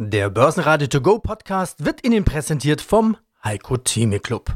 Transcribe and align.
Der 0.00 0.30
Börsenradio 0.30 0.86
To 0.86 1.00
Go 1.00 1.18
Podcast 1.18 1.84
wird 1.84 2.06
Ihnen 2.06 2.22
präsentiert 2.22 2.80
vom 2.80 3.16
Heiko 3.42 3.78
Theme 3.78 4.20
Club. 4.20 4.54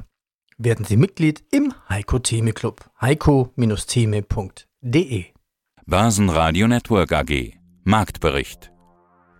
Werden 0.56 0.84
Sie 0.84 0.96
Mitglied 0.96 1.42
im 1.50 1.74
Heiko 1.88 2.20
Theme 2.20 2.52
Club. 2.52 2.88
heiko-theme.de 3.00 5.24
Börsenradio 5.84 6.68
Network 6.68 7.10
AG 7.10 7.54
Marktbericht. 7.82 8.70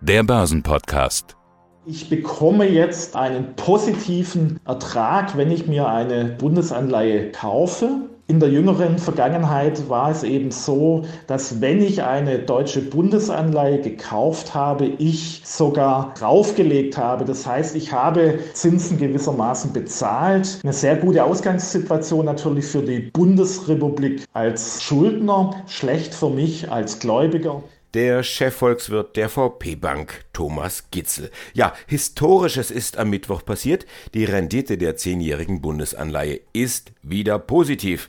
Der 0.00 0.24
Börsenpodcast. 0.24 1.36
Ich 1.86 2.08
bekomme 2.08 2.68
jetzt 2.68 3.14
einen 3.14 3.54
positiven 3.54 4.58
Ertrag, 4.64 5.36
wenn 5.36 5.52
ich 5.52 5.68
mir 5.68 5.86
eine 5.86 6.24
Bundesanleihe 6.24 7.30
kaufe. 7.30 8.08
In 8.32 8.40
der 8.40 8.48
jüngeren 8.48 8.96
Vergangenheit 8.98 9.90
war 9.90 10.10
es 10.10 10.22
eben 10.22 10.52
so, 10.52 11.02
dass 11.26 11.60
wenn 11.60 11.82
ich 11.82 12.02
eine 12.02 12.38
deutsche 12.38 12.80
Bundesanleihe 12.80 13.82
gekauft 13.82 14.54
habe, 14.54 14.86
ich 14.86 15.42
sogar 15.44 16.14
draufgelegt 16.18 16.96
habe. 16.96 17.26
Das 17.26 17.46
heißt, 17.46 17.76
ich 17.76 17.92
habe 17.92 18.38
Zinsen 18.54 18.96
gewissermaßen 18.96 19.74
bezahlt. 19.74 20.60
Eine 20.62 20.72
sehr 20.72 20.96
gute 20.96 21.22
Ausgangssituation 21.22 22.24
natürlich 22.24 22.64
für 22.64 22.80
die 22.80 23.00
Bundesrepublik 23.00 24.24
als 24.32 24.82
Schuldner, 24.82 25.50
schlecht 25.66 26.14
für 26.14 26.30
mich 26.30 26.72
als 26.72 27.00
Gläubiger 27.00 27.62
der 27.94 28.22
Chefvolkswirt 28.22 29.16
der 29.16 29.28
VP 29.28 29.76
Bank, 29.76 30.24
Thomas 30.32 30.90
Gitzel. 30.90 31.30
Ja, 31.52 31.74
historisches 31.86 32.70
ist 32.70 32.96
am 32.96 33.10
Mittwoch 33.10 33.44
passiert. 33.44 33.86
Die 34.14 34.24
Rendite 34.24 34.78
der 34.78 34.96
zehnjährigen 34.96 35.60
Bundesanleihe 35.60 36.40
ist 36.52 36.92
wieder 37.02 37.38
positiv. 37.38 38.08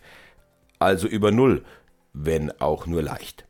Also 0.80 1.08
über 1.08 1.32
Null, 1.32 1.64
wenn 2.14 2.52
auch 2.62 2.88
nur 2.88 3.02
leicht. 3.02 3.46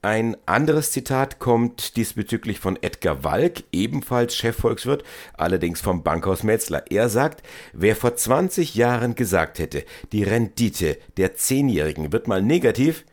Ein 0.00 0.36
anderes 0.46 0.92
Zitat 0.92 1.38
kommt 1.40 1.96
diesbezüglich 1.96 2.60
von 2.60 2.78
Edgar 2.80 3.24
Walk, 3.24 3.64
ebenfalls 3.72 4.36
Chefvolkswirt, 4.36 5.02
allerdings 5.34 5.80
vom 5.80 6.04
Bankhaus 6.04 6.44
Metzler. 6.44 6.84
Er 6.90 7.08
sagt, 7.08 7.42
wer 7.72 7.96
vor 7.96 8.14
20 8.14 8.76
Jahren 8.76 9.16
gesagt 9.16 9.58
hätte, 9.58 9.84
die 10.12 10.22
Rendite 10.22 10.98
der 11.16 11.34
Zehnjährigen 11.34 12.12
wird 12.12 12.28
mal 12.28 12.42
negativ, 12.42 13.04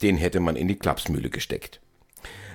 den 0.00 0.16
hätte 0.16 0.40
man 0.40 0.56
in 0.56 0.68
die 0.68 0.78
Klapsmühle 0.78 1.28
gesteckt 1.28 1.79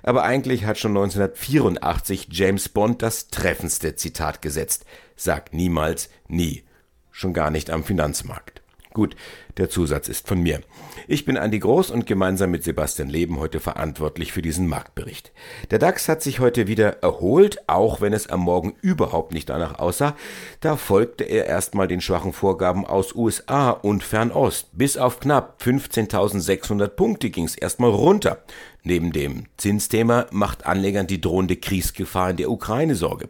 aber 0.05 0.23
eigentlich 0.23 0.65
hat 0.65 0.77
schon 0.77 0.91
1984 0.91 2.27
James 2.31 2.69
Bond 2.69 3.01
das 3.01 3.27
treffendste 3.29 3.95
Zitat 3.95 4.41
gesetzt. 4.41 4.85
Sag 5.15 5.53
niemals 5.53 6.09
nie. 6.27 6.63
Schon 7.11 7.33
gar 7.33 7.49
nicht 7.49 7.71
am 7.71 7.83
Finanzmarkt. 7.83 8.61
Gut, 8.93 9.17
der 9.57 9.69
Zusatz 9.69 10.07
ist 10.07 10.25
von 10.25 10.41
mir. 10.41 10.61
Ich 11.09 11.25
bin 11.25 11.37
Andi 11.37 11.59
Groß 11.59 11.91
und 11.91 12.05
gemeinsam 12.05 12.51
mit 12.51 12.63
Sebastian 12.63 13.09
Leben 13.09 13.39
heute 13.39 13.59
verantwortlich 13.59 14.31
für 14.31 14.41
diesen 14.41 14.67
Marktbericht. 14.67 15.33
Der 15.69 15.79
DAX 15.79 16.07
hat 16.07 16.21
sich 16.21 16.39
heute 16.39 16.67
wieder 16.67 17.03
erholt, 17.03 17.67
auch 17.67 17.99
wenn 17.99 18.13
es 18.13 18.27
am 18.27 18.39
Morgen 18.39 18.73
überhaupt 18.81 19.33
nicht 19.33 19.49
danach 19.49 19.79
aussah. 19.79 20.15
Da 20.61 20.77
folgte 20.77 21.25
er 21.25 21.45
erstmal 21.45 21.89
den 21.89 21.99
schwachen 21.99 22.31
Vorgaben 22.31 22.85
aus 22.85 23.13
USA 23.13 23.71
und 23.71 24.01
Fernost. 24.01 24.69
Bis 24.71 24.95
auf 24.95 25.19
knapp 25.19 25.61
15.600 25.61 26.87
Punkte 26.87 27.29
ging 27.31 27.43
es 27.43 27.57
erstmal 27.57 27.91
runter. 27.91 28.43
Neben 28.87 29.11
dem 29.11 29.45
Zinsthema 29.57 30.27
macht 30.29 30.67
Anlegern 30.67 31.07
die 31.07 31.19
drohende 31.19 31.55
Kriegsgefahr 31.55 32.29
in 32.29 32.37
der 32.37 32.51
Ukraine 32.51 32.93
Sorge. 32.93 33.29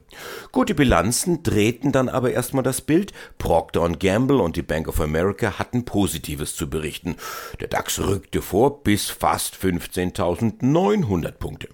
Gute 0.52 0.76
Bilanzen 0.76 1.44
drehten 1.44 1.94
dann 1.94 2.10
aber 2.10 2.32
erstmal 2.32 2.64
das 2.64 2.82
Bild. 2.82 3.14
Procter 3.38 3.88
Gamble 3.98 4.42
und 4.42 4.58
die 4.58 4.64
Bank 4.64 4.90
of 4.90 5.00
America 5.00 5.58
hatten 5.58 5.86
Positives 5.86 6.58
zu 6.58 6.70
berichten. 6.70 7.16
Der 7.62 7.70
DAX 7.70 8.00
rückte 8.00 8.42
vor 8.42 8.84
bis 8.84 9.10
fast 9.10 9.56
15.900 9.56 11.32
Punkte. 11.32 11.70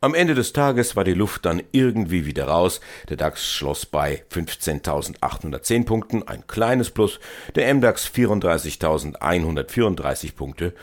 Am 0.00 0.14
Ende 0.14 0.34
des 0.34 0.52
Tages 0.52 0.94
war 0.94 1.02
die 1.02 1.14
Luft 1.14 1.46
dann 1.46 1.64
irgendwie 1.72 2.26
wieder 2.26 2.46
raus. 2.46 2.80
Der 3.08 3.16
DAX 3.16 3.52
schloss 3.52 3.86
bei 3.86 4.22
15.810 4.32 5.84
Punkten, 5.84 6.28
ein 6.28 6.46
kleines 6.46 6.90
Plus. 6.90 7.18
Der 7.56 7.74
MDAX 7.74 8.06
34.134 8.06 10.36
Punkte, 10.36 10.74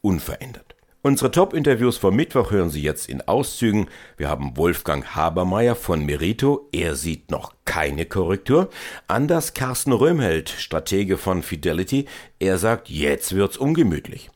unverändert. 0.00 0.73
Unsere 1.06 1.30
Top-Interviews 1.30 1.98
vom 1.98 2.16
Mittwoch 2.16 2.50
hören 2.50 2.70
Sie 2.70 2.80
jetzt 2.80 3.10
in 3.10 3.20
Auszügen. 3.20 3.88
Wir 4.16 4.30
haben 4.30 4.56
Wolfgang 4.56 5.14
Habermeier 5.14 5.74
von 5.74 6.06
Merito, 6.06 6.66
er 6.72 6.94
sieht 6.94 7.30
noch 7.30 7.52
keine 7.66 8.06
Korrektur. 8.06 8.70
Anders 9.06 9.52
Carsten 9.52 9.92
Röhmheld, 9.92 10.48
Stratege 10.48 11.18
von 11.18 11.42
Fidelity, 11.42 12.06
er 12.38 12.56
sagt, 12.56 12.88
jetzt 12.88 13.34
wird's 13.34 13.58
ungemütlich. 13.58 14.30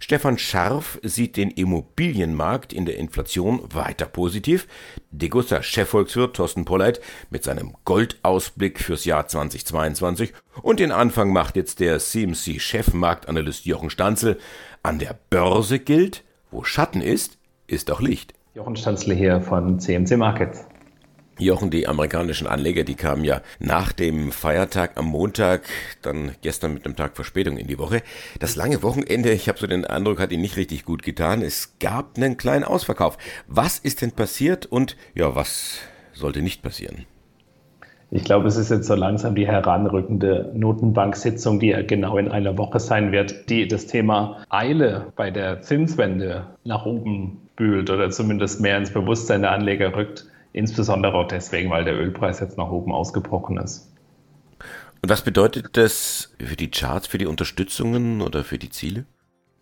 Stefan 0.00 0.38
Scharf 0.38 0.98
sieht 1.02 1.36
den 1.36 1.50
Immobilienmarkt 1.50 2.72
in 2.72 2.84
der 2.84 2.98
Inflation 2.98 3.62
weiter 3.72 4.06
positiv. 4.06 4.66
Degussa 5.10 5.62
Chefvolkswirt 5.62 6.36
Thorsten 6.36 6.64
Polleit 6.64 7.00
mit 7.30 7.44
seinem 7.44 7.74
Goldausblick 7.84 8.80
fürs 8.80 9.04
Jahr 9.04 9.28
2022 9.28 10.32
und 10.62 10.80
den 10.80 10.92
Anfang 10.92 11.32
macht 11.32 11.56
jetzt 11.56 11.80
der 11.80 11.98
CMC 11.98 12.60
Chefmarktanalyst 12.60 13.64
Jochen 13.66 13.90
Stanzel. 13.90 14.38
An 14.82 14.98
der 14.98 15.18
Börse 15.30 15.78
gilt, 15.78 16.24
wo 16.50 16.64
Schatten 16.64 17.00
ist, 17.00 17.38
ist 17.66 17.90
auch 17.90 18.00
Licht. 18.00 18.34
Jochen 18.54 18.76
Stanzle 18.76 19.14
hier 19.14 19.40
von 19.40 19.78
CMC 19.78 20.16
Markets. 20.16 20.66
Jochen, 21.38 21.70
die 21.70 21.88
amerikanischen 21.88 22.46
Anleger, 22.46 22.84
die 22.84 22.94
kamen 22.94 23.24
ja 23.24 23.40
nach 23.58 23.92
dem 23.92 24.32
Feiertag 24.32 24.92
am 24.96 25.06
Montag, 25.06 25.62
dann 26.02 26.32
gestern 26.42 26.74
mit 26.74 26.84
einem 26.84 26.94
Tag 26.94 27.16
Verspätung 27.16 27.56
in 27.56 27.66
die 27.66 27.78
Woche. 27.78 28.02
Das 28.38 28.54
lange 28.54 28.82
Wochenende, 28.82 29.32
ich 29.32 29.48
habe 29.48 29.58
so 29.58 29.66
den 29.66 29.84
Eindruck, 29.84 30.20
hat 30.20 30.30
ihnen 30.30 30.42
nicht 30.42 30.56
richtig 30.56 30.84
gut 30.84 31.02
getan. 31.02 31.42
Es 31.42 31.78
gab 31.80 32.16
einen 32.16 32.36
kleinen 32.36 32.64
Ausverkauf. 32.64 33.16
Was 33.46 33.78
ist 33.78 34.02
denn 34.02 34.12
passiert 34.12 34.66
und 34.66 34.96
ja, 35.14 35.34
was 35.34 35.78
sollte 36.12 36.42
nicht 36.42 36.62
passieren? 36.62 37.06
Ich 38.14 38.24
glaube, 38.24 38.46
es 38.46 38.56
ist 38.56 38.70
jetzt 38.70 38.86
so 38.86 38.94
langsam 38.94 39.34
die 39.34 39.46
heranrückende 39.46 40.52
Notenbank-Sitzung, 40.54 41.60
die 41.60 41.68
ja 41.68 41.80
genau 41.80 42.18
in 42.18 42.28
einer 42.28 42.58
Woche 42.58 42.78
sein 42.78 43.10
wird, 43.10 43.48
die 43.48 43.66
das 43.66 43.86
Thema 43.86 44.44
Eile 44.50 45.06
bei 45.16 45.30
der 45.30 45.62
Zinswende 45.62 46.48
nach 46.62 46.84
oben 46.84 47.48
bühlt 47.56 47.88
oder 47.88 48.10
zumindest 48.10 48.60
mehr 48.60 48.76
ins 48.76 48.92
Bewusstsein 48.92 49.40
der 49.40 49.52
Anleger 49.52 49.96
rückt. 49.96 50.26
Insbesondere 50.52 51.14
auch 51.14 51.28
deswegen, 51.28 51.70
weil 51.70 51.84
der 51.84 51.98
Ölpreis 51.98 52.40
jetzt 52.40 52.58
nach 52.58 52.70
oben 52.70 52.92
ausgebrochen 52.92 53.58
ist. 53.58 53.92
Und 55.02 55.08
was 55.08 55.22
bedeutet 55.22 55.76
das 55.76 56.34
für 56.38 56.56
die 56.56 56.70
Charts, 56.70 57.06
für 57.06 57.18
die 57.18 57.26
Unterstützungen 57.26 58.20
oder 58.20 58.44
für 58.44 58.58
die 58.58 58.70
Ziele? 58.70 59.04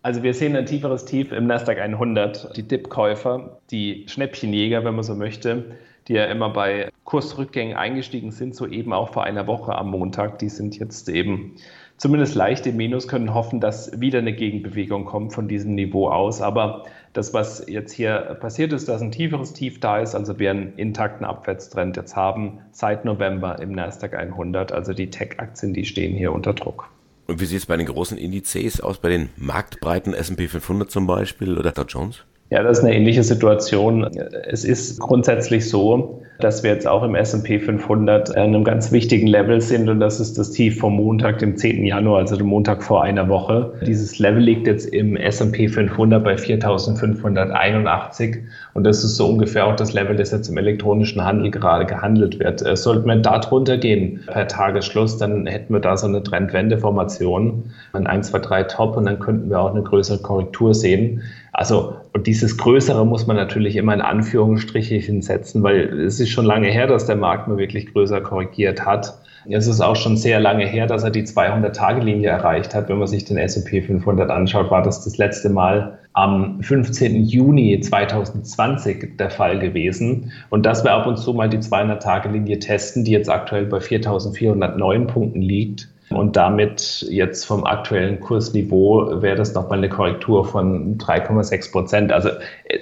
Also 0.03 0.23
wir 0.23 0.33
sehen 0.33 0.55
ein 0.55 0.65
tieferes 0.65 1.05
Tief 1.05 1.31
im 1.31 1.47
Nasdaq 1.47 1.79
100. 1.79 2.55
Die 2.57 2.67
Dip-Käufer, 2.67 3.59
die 3.69 4.05
Schnäppchenjäger, 4.07 4.83
wenn 4.83 4.95
man 4.95 5.03
so 5.03 5.15
möchte, 5.15 5.77
die 6.07 6.13
ja 6.13 6.25
immer 6.25 6.49
bei 6.49 6.89
Kursrückgängen 7.03 7.77
eingestiegen 7.77 8.31
sind, 8.31 8.55
so 8.55 8.67
eben 8.67 8.93
auch 8.93 9.13
vor 9.13 9.23
einer 9.23 9.47
Woche 9.47 9.75
am 9.75 9.91
Montag, 9.91 10.39
die 10.39 10.49
sind 10.49 10.77
jetzt 10.77 11.07
eben 11.07 11.55
zumindest 12.01 12.33
leicht 12.33 12.65
im 12.65 12.77
Minus, 12.77 13.07
können 13.07 13.31
hoffen, 13.31 13.59
dass 13.59 14.01
wieder 14.01 14.17
eine 14.17 14.33
Gegenbewegung 14.33 15.05
kommt 15.05 15.33
von 15.33 15.47
diesem 15.47 15.75
Niveau 15.75 16.09
aus. 16.09 16.41
Aber 16.41 16.85
das, 17.13 17.31
was 17.35 17.63
jetzt 17.67 17.91
hier 17.91 18.37
passiert 18.41 18.73
ist, 18.73 18.89
dass 18.89 19.03
ein 19.03 19.11
tieferes 19.11 19.53
Tief 19.53 19.79
da 19.79 19.99
ist, 19.99 20.15
also 20.15 20.39
wir 20.39 20.49
einen 20.49 20.73
intakten 20.77 21.27
Abwärtstrend 21.27 21.95
jetzt 21.97 22.15
haben 22.15 22.57
seit 22.71 23.05
November 23.05 23.61
im 23.61 23.73
Nasdaq 23.73 24.15
100. 24.15 24.71
Also 24.71 24.93
die 24.93 25.11
Tech-Aktien, 25.11 25.75
die 25.75 25.85
stehen 25.85 26.15
hier 26.15 26.31
unter 26.31 26.53
Druck. 26.53 26.89
Und 27.27 27.39
wie 27.39 27.45
sieht 27.45 27.59
es 27.59 27.65
bei 27.67 27.77
den 27.77 27.85
großen 27.85 28.17
Indizes 28.17 28.81
aus, 28.81 28.97
bei 28.97 29.09
den 29.09 29.29
marktbreiten 29.37 30.15
S&P 30.15 30.47
500 30.47 30.89
zum 30.89 31.05
Beispiel 31.05 31.55
oder 31.55 31.71
Dow 31.71 31.83
Jones? 31.87 32.25
Ja, 32.51 32.63
das 32.63 32.79
ist 32.79 32.83
eine 32.83 32.93
ähnliche 32.93 33.23
Situation. 33.23 34.05
Es 34.49 34.65
ist 34.65 34.99
grundsätzlich 34.99 35.69
so, 35.69 36.21
dass 36.41 36.63
wir 36.63 36.71
jetzt 36.71 36.85
auch 36.85 37.01
im 37.01 37.15
S&P 37.15 37.59
500 37.59 38.35
an 38.35 38.43
einem 38.43 38.65
ganz 38.65 38.91
wichtigen 38.91 39.27
Level 39.27 39.61
sind 39.61 39.87
und 39.87 40.01
das 40.01 40.19
ist 40.19 40.37
das 40.37 40.51
Tief 40.51 40.79
vom 40.79 40.97
Montag, 40.97 41.39
dem 41.39 41.55
10. 41.55 41.85
Januar, 41.85 42.19
also 42.19 42.35
dem 42.35 42.47
Montag 42.47 42.83
vor 42.83 43.03
einer 43.03 43.29
Woche. 43.29 43.71
Dieses 43.87 44.19
Level 44.19 44.41
liegt 44.41 44.67
jetzt 44.67 44.87
im 44.87 45.15
S&P 45.15 45.69
500 45.69 46.21
bei 46.21 46.35
4.581 46.35 48.39
und 48.73 48.83
das 48.83 49.05
ist 49.05 49.15
so 49.15 49.29
ungefähr 49.29 49.65
auch 49.65 49.77
das 49.77 49.93
Level, 49.93 50.17
das 50.17 50.31
jetzt 50.31 50.49
im 50.49 50.57
elektronischen 50.57 51.23
Handel 51.23 51.51
gerade 51.51 51.85
gehandelt 51.85 52.37
wird. 52.39 52.65
Äh, 52.65 52.75
sollten 52.75 53.07
wir 53.07 53.15
da 53.15 53.39
drunter 53.39 53.77
gehen 53.77 54.25
per 54.27 54.49
Tagesschluss, 54.49 55.17
dann 55.17 55.45
hätten 55.45 55.73
wir 55.73 55.79
da 55.79 55.95
so 55.95 56.07
eine 56.07 56.21
Trendwendeformation, 56.21 57.71
ein 57.93 58.07
1, 58.07 58.31
2, 58.31 58.39
3 58.39 58.63
Top 58.63 58.97
und 58.97 59.05
dann 59.05 59.19
könnten 59.19 59.49
wir 59.49 59.61
auch 59.61 59.71
eine 59.71 59.83
größere 59.83 60.17
Korrektur 60.17 60.73
sehen. 60.73 61.21
Also, 61.53 61.95
und 62.13 62.27
dieses 62.27 62.57
Größere 62.57 63.05
muss 63.05 63.27
man 63.27 63.35
natürlich 63.35 63.75
immer 63.75 63.93
in 63.93 64.01
Anführungsstrichen 64.01 65.21
setzen, 65.21 65.63
weil 65.63 65.99
es 65.99 66.19
ist 66.19 66.29
schon 66.29 66.45
lange 66.45 66.69
her, 66.69 66.87
dass 66.87 67.05
der 67.05 67.17
Markt 67.17 67.47
nur 67.47 67.57
wirklich 67.57 67.91
größer 67.93 68.21
korrigiert 68.21 68.85
hat. 68.85 69.17
Es 69.49 69.67
ist 69.67 69.81
auch 69.81 69.95
schon 69.95 70.17
sehr 70.17 70.39
lange 70.39 70.65
her, 70.65 70.85
dass 70.87 71.03
er 71.03 71.09
die 71.09 71.23
200-Tage-Linie 71.23 72.29
erreicht 72.29 72.75
hat. 72.75 72.89
Wenn 72.89 72.99
man 72.99 73.07
sich 73.07 73.25
den 73.25 73.37
S&P 73.37 73.81
500 73.81 74.29
anschaut, 74.29 74.69
war 74.69 74.83
das 74.83 75.03
das 75.03 75.17
letzte 75.17 75.49
Mal 75.49 75.97
am 76.13 76.61
15. 76.61 77.23
Juni 77.23 77.79
2020 77.79 79.17
der 79.17 79.29
Fall 79.29 79.59
gewesen. 79.59 80.31
Und 80.49 80.65
dass 80.65 80.83
wir 80.83 80.91
ab 80.91 81.07
und 81.07 81.17
zu 81.17 81.33
mal 81.33 81.49
die 81.49 81.57
200-Tage-Linie 81.57 82.59
testen, 82.59 83.03
die 83.03 83.11
jetzt 83.11 83.29
aktuell 83.29 83.65
bei 83.65 83.79
4.409 83.79 85.05
Punkten 85.07 85.41
liegt, 85.41 85.89
Und 86.11 86.35
damit 86.35 87.05
jetzt 87.09 87.45
vom 87.45 87.65
aktuellen 87.65 88.19
Kursniveau 88.19 89.21
wäre 89.21 89.35
das 89.35 89.53
nochmal 89.53 89.77
eine 89.77 89.89
Korrektur 89.89 90.45
von 90.45 90.97
3,6 90.97 91.71
Prozent. 91.71 92.11
Also 92.11 92.29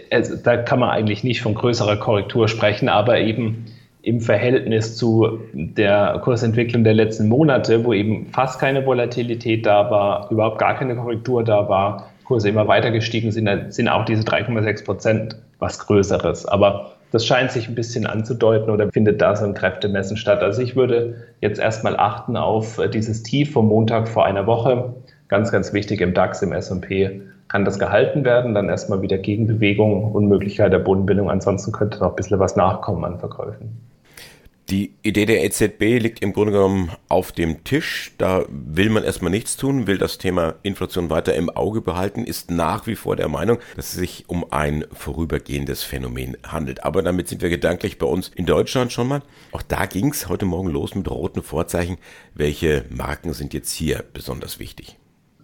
äh, 0.10 0.24
da 0.44 0.58
kann 0.58 0.80
man 0.80 0.90
eigentlich 0.90 1.24
nicht 1.24 1.42
von 1.42 1.54
größerer 1.54 1.98
Korrektur 1.98 2.48
sprechen, 2.48 2.90
aber 2.90 3.20
eben 3.20 3.66
im 4.02 4.22
Verhältnis 4.22 4.96
zu 4.96 5.40
der 5.54 6.20
Kursentwicklung 6.24 6.84
der 6.84 6.94
letzten 6.94 7.28
Monate, 7.28 7.84
wo 7.84 7.94
eben 7.94 8.28
fast 8.28 8.60
keine 8.60 8.86
Volatilität 8.86 9.66
da 9.66 9.92
war, 9.92 10.31
überhaupt 10.31 10.58
gar 10.58 10.76
keine 10.76 10.96
Korrektur 10.96 11.44
da 11.44 11.68
war, 11.68 12.10
Kurse 12.24 12.50
immer 12.50 12.68
weiter 12.68 12.92
gestiegen 12.92 13.31
sind, 13.31 13.74
sind 13.74 13.90
auch 13.90 14.06
diese 14.06 14.24
3,6 14.24 14.86
Prozent 14.86 15.36
was 15.58 15.80
Größeres. 15.80 16.46
Aber 16.46 16.94
das 17.12 17.26
scheint 17.26 17.52
sich 17.52 17.68
ein 17.68 17.76
bisschen 17.76 18.06
anzudeuten 18.06 18.70
oder 18.70 18.92
findet 18.92 19.22
da 19.22 19.36
so 19.36 19.46
ein 19.46 19.54
Kräftemessen 19.54 20.18
statt. 20.18 20.42
Also 20.42 20.62
ich 20.62 20.76
würde 20.76 21.16
jetzt 21.42 21.60
erstmal 21.60 21.98
achten 21.98 22.38
auf 22.38 22.80
dieses 22.94 23.24
Tief 23.24 23.52
vom 23.52 23.68
Montag 23.68 24.08
vor 24.08 24.26
einer 24.26 24.46
Woche. 24.46 24.94
Ganz, 25.28 25.52
ganz 25.52 25.74
wichtig 25.74 26.02
im 26.02 26.14
DAX, 26.14 26.42
im 26.42 26.52
S&P 26.52 27.22
kann 27.48 27.66
das 27.66 27.80
gehalten 27.80 28.26
werden, 28.26 28.54
dann 28.54 28.70
erstmal 28.70 29.02
wieder 29.02 29.18
Gegenbewegung 29.18 30.12
und 30.12 30.28
Möglichkeit 30.28 30.72
der 30.72 30.80
Bodenbildung. 30.80 31.30
Ansonsten 31.32 31.72
könnte 31.72 32.00
noch 32.00 32.12
ein 32.12 32.16
bisschen 32.16 32.40
was 32.40 32.56
nachkommen 32.56 33.04
an 33.04 33.20
Verkäufen. 33.20 33.78
Die 34.69 34.94
Idee 35.01 35.25
der 35.25 35.44
EZB 35.44 35.98
liegt 35.98 36.21
im 36.21 36.31
Grunde 36.31 36.51
genommen 36.51 36.92
auf 37.07 37.31
dem 37.31 37.63
Tisch. 37.63 38.12
Da 38.19 38.44
will 38.50 38.92
man 38.92 39.04
erstmal 39.04 39.31
nichts 39.31 39.57
tun, 39.57 39.88
will 39.88 39.98
das 39.98 40.19
Thema 40.19 40.56
Inflation 40.62 41.10
weiter 41.10 41.33
im 41.33 41.50
Auge 41.50 41.81
behalten, 41.81 42.24
ist 42.24 42.51
nach 42.51 42.86
wie 42.86 42.94
vor 42.94 43.16
der 43.16 43.30
Meinung, 43.30 43.57
dass 43.75 43.94
es 43.94 44.00
sich 44.00 44.25
um 44.27 44.45
ein 44.51 44.86
vorübergehendes 44.92 45.81
Phänomen 45.81 46.38
handelt. 46.45 46.83
Aber 46.83 47.01
damit 47.01 47.30
sind 47.30 47.42
wir 47.42 47.50
gedanklich 47.50 47.98
bei 47.98 48.06
uns 48.06 48.27
in 48.27 48.45
Deutschland 48.45 48.92
schon 48.92 49.07
mal. 49.07 49.24
Auch 49.54 49.63
da 49.63 49.88
ging 49.88 50.12
es 50.12 50.30
heute 50.30 50.45
Morgen 50.45 50.69
los 50.69 50.94
mit 50.94 51.10
roten 51.10 51.42
Vorzeichen. 51.42 51.98
Welche 52.36 52.86
Marken 52.92 53.33
sind 53.33 53.56
jetzt 53.56 53.74
hier 53.74 54.04
besonders 54.13 54.60
wichtig? 54.60 54.98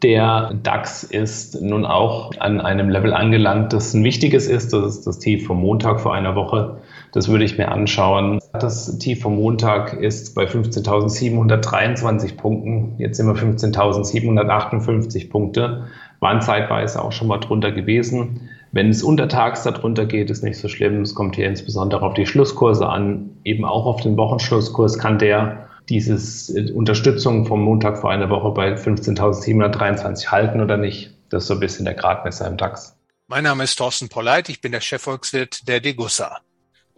Der 0.03 0.53
DAX 0.61 1.03
ist 1.03 1.59
nun 1.61 1.83
auch 1.83 2.31
an 2.37 2.61
einem 2.61 2.89
Level 2.89 3.11
angelangt, 3.11 3.73
das 3.73 3.91
ein 3.95 4.03
wichtiges 4.03 4.45
ist. 4.45 4.71
Das 4.71 4.97
ist 4.97 5.07
das 5.07 5.17
Tief 5.17 5.47
vom 5.47 5.61
Montag 5.61 5.99
vor 5.99 6.13
einer 6.13 6.35
Woche. 6.35 6.79
Das 7.15 7.29
würde 7.29 7.45
ich 7.45 7.57
mir 7.57 7.71
anschauen. 7.71 8.41
Das 8.51 8.97
Tief 8.97 9.21
vom 9.21 9.37
Montag 9.37 9.93
ist 9.93 10.35
bei 10.35 10.43
15.723 10.43 12.35
Punkten. 12.35 12.95
Jetzt 12.97 13.15
sind 13.15 13.27
wir 13.27 13.35
15.758 13.35 15.29
Punkte. 15.29 15.87
Waren 16.19 16.41
zeitweise 16.41 17.01
auch 17.01 17.13
schon 17.13 17.29
mal 17.29 17.37
drunter 17.37 17.71
gewesen. 17.71 18.49
Wenn 18.73 18.89
es 18.89 19.01
untertags 19.01 19.63
darunter 19.63 20.05
geht, 20.05 20.29
ist 20.29 20.43
nicht 20.43 20.59
so 20.59 20.67
schlimm. 20.67 21.03
Es 21.03 21.15
kommt 21.15 21.37
hier 21.37 21.47
insbesondere 21.47 22.05
auf 22.05 22.15
die 22.15 22.25
Schlusskurse 22.25 22.85
an. 22.85 23.29
Eben 23.45 23.63
auch 23.63 23.85
auf 23.85 24.01
den 24.01 24.17
Wochenschlusskurs 24.17 24.99
kann 24.99 25.17
der 25.17 25.69
dieses 25.87 26.49
Unterstützung 26.73 27.45
vom 27.45 27.61
Montag 27.61 27.97
vor 27.97 28.11
einer 28.11 28.29
Woche 28.29 28.51
bei 28.51 28.75
15.723 28.75 30.27
halten 30.31 30.59
oder 30.59 30.75
nicht. 30.75 31.13
Das 31.29 31.43
ist 31.43 31.47
so 31.47 31.53
ein 31.53 31.61
bisschen 31.61 31.85
der 31.85 31.93
Gradmesser 31.93 32.45
im 32.45 32.57
DAX. 32.57 32.97
Mein 33.27 33.45
Name 33.45 33.63
ist 33.63 33.77
Thorsten 33.77 34.09
Polleit, 34.09 34.49
ich 34.49 34.59
bin 34.59 34.73
der 34.73 34.81
Chefvolkswirt 34.81 35.65
der 35.69 35.79
Degussa. 35.79 36.41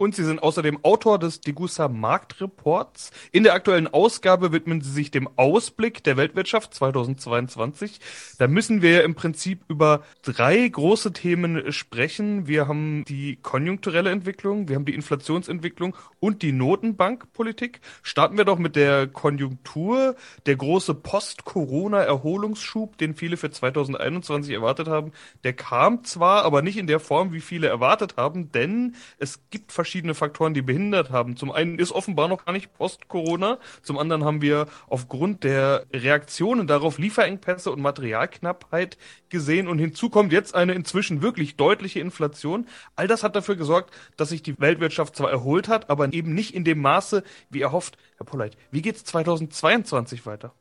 Und 0.00 0.14
Sie 0.14 0.22
sind 0.22 0.44
außerdem 0.44 0.84
Autor 0.84 1.18
des 1.18 1.40
Degussa 1.40 1.88
Marktreports. 1.88 3.10
In 3.32 3.42
der 3.42 3.54
aktuellen 3.54 3.88
Ausgabe 3.88 4.52
widmen 4.52 4.80
Sie 4.80 4.92
sich 4.92 5.10
dem 5.10 5.28
Ausblick 5.34 6.04
der 6.04 6.16
Weltwirtschaft 6.16 6.72
2022. 6.72 7.98
Da 8.38 8.46
müssen 8.46 8.80
wir 8.80 9.02
im 9.02 9.16
Prinzip 9.16 9.64
über 9.66 10.04
drei 10.22 10.68
große 10.68 11.12
Themen 11.12 11.72
sprechen. 11.72 12.46
Wir 12.46 12.68
haben 12.68 13.04
die 13.08 13.40
konjunkturelle 13.42 14.10
Entwicklung, 14.10 14.68
wir 14.68 14.76
haben 14.76 14.84
die 14.84 14.94
Inflationsentwicklung 14.94 15.96
und 16.20 16.42
die 16.42 16.52
Notenbankpolitik. 16.52 17.80
Starten 18.04 18.38
wir 18.38 18.44
doch 18.44 18.58
mit 18.58 18.76
der 18.76 19.08
Konjunktur. 19.08 20.14
Der 20.46 20.54
große 20.54 20.94
Post-Corona-Erholungsschub, 20.94 22.98
den 22.98 23.16
viele 23.16 23.36
für 23.36 23.50
2021 23.50 24.54
erwartet 24.54 24.86
haben, 24.86 25.10
der 25.42 25.54
kam 25.54 26.04
zwar, 26.04 26.44
aber 26.44 26.62
nicht 26.62 26.76
in 26.76 26.86
der 26.86 27.00
Form, 27.00 27.32
wie 27.32 27.40
viele 27.40 27.66
erwartet 27.66 28.16
haben, 28.16 28.52
denn 28.52 28.94
es 29.18 29.40
gibt 29.50 29.72
verschiedene 29.72 29.87
Faktoren, 30.14 30.54
die 30.54 30.62
behindert 30.62 31.10
haben. 31.10 31.36
Zum 31.36 31.50
einen 31.50 31.78
ist 31.78 31.92
offenbar 31.92 32.28
noch 32.28 32.44
gar 32.44 32.52
nicht 32.52 32.72
Post-Corona, 32.74 33.58
zum 33.82 33.98
anderen 33.98 34.24
haben 34.24 34.42
wir 34.42 34.66
aufgrund 34.88 35.44
der 35.44 35.86
Reaktionen 35.92 36.66
darauf 36.66 36.98
Lieferengpässe 36.98 37.70
und 37.70 37.80
Materialknappheit 37.80 38.98
gesehen 39.28 39.68
und 39.68 39.78
hinzu 39.78 40.10
kommt 40.10 40.32
jetzt 40.32 40.54
eine 40.54 40.74
inzwischen 40.74 41.22
wirklich 41.22 41.56
deutliche 41.56 42.00
Inflation. 42.00 42.66
All 42.96 43.06
das 43.06 43.22
hat 43.22 43.36
dafür 43.36 43.56
gesorgt, 43.56 43.94
dass 44.16 44.30
sich 44.30 44.42
die 44.42 44.58
Weltwirtschaft 44.60 45.16
zwar 45.16 45.30
erholt 45.30 45.68
hat, 45.68 45.90
aber 45.90 46.12
eben 46.12 46.34
nicht 46.34 46.54
in 46.54 46.64
dem 46.64 46.80
Maße, 46.80 47.22
wie 47.50 47.60
erhofft. 47.60 47.98
Herr 48.16 48.26
Polleit, 48.26 48.56
wie 48.70 48.82
geht 48.82 48.96
es 48.96 49.04
2022 49.04 50.26
weiter? 50.26 50.52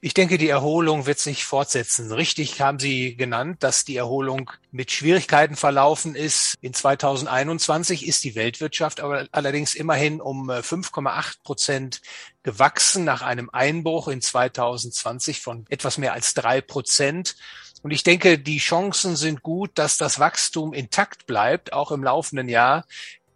Ich 0.00 0.14
denke, 0.14 0.38
die 0.38 0.48
Erholung 0.48 1.06
wird 1.06 1.18
sich 1.18 1.44
fortsetzen. 1.44 2.12
Richtig 2.12 2.60
haben 2.60 2.78
Sie 2.78 3.16
genannt, 3.16 3.64
dass 3.64 3.84
die 3.84 3.96
Erholung 3.96 4.48
mit 4.70 4.92
Schwierigkeiten 4.92 5.56
verlaufen 5.56 6.14
ist. 6.14 6.54
In 6.60 6.72
2021 6.72 8.06
ist 8.06 8.22
die 8.22 8.36
Weltwirtschaft 8.36 9.00
aber 9.00 9.26
allerdings 9.32 9.74
immerhin 9.74 10.20
um 10.20 10.50
5,8 10.50 11.08
äh, 11.08 11.34
Prozent 11.42 12.00
gewachsen 12.44 13.04
nach 13.04 13.22
einem 13.22 13.50
Einbruch 13.50 14.06
in 14.06 14.22
2020 14.22 15.40
von 15.40 15.66
etwas 15.68 15.98
mehr 15.98 16.12
als 16.12 16.32
drei 16.32 16.60
Prozent. 16.60 17.34
Und 17.82 17.90
ich 17.90 18.04
denke, 18.04 18.38
die 18.38 18.58
Chancen 18.58 19.16
sind 19.16 19.42
gut, 19.42 19.72
dass 19.74 19.96
das 19.96 20.20
Wachstum 20.20 20.74
intakt 20.74 21.26
bleibt, 21.26 21.72
auch 21.72 21.90
im 21.90 22.04
laufenden 22.04 22.48
Jahr. 22.48 22.86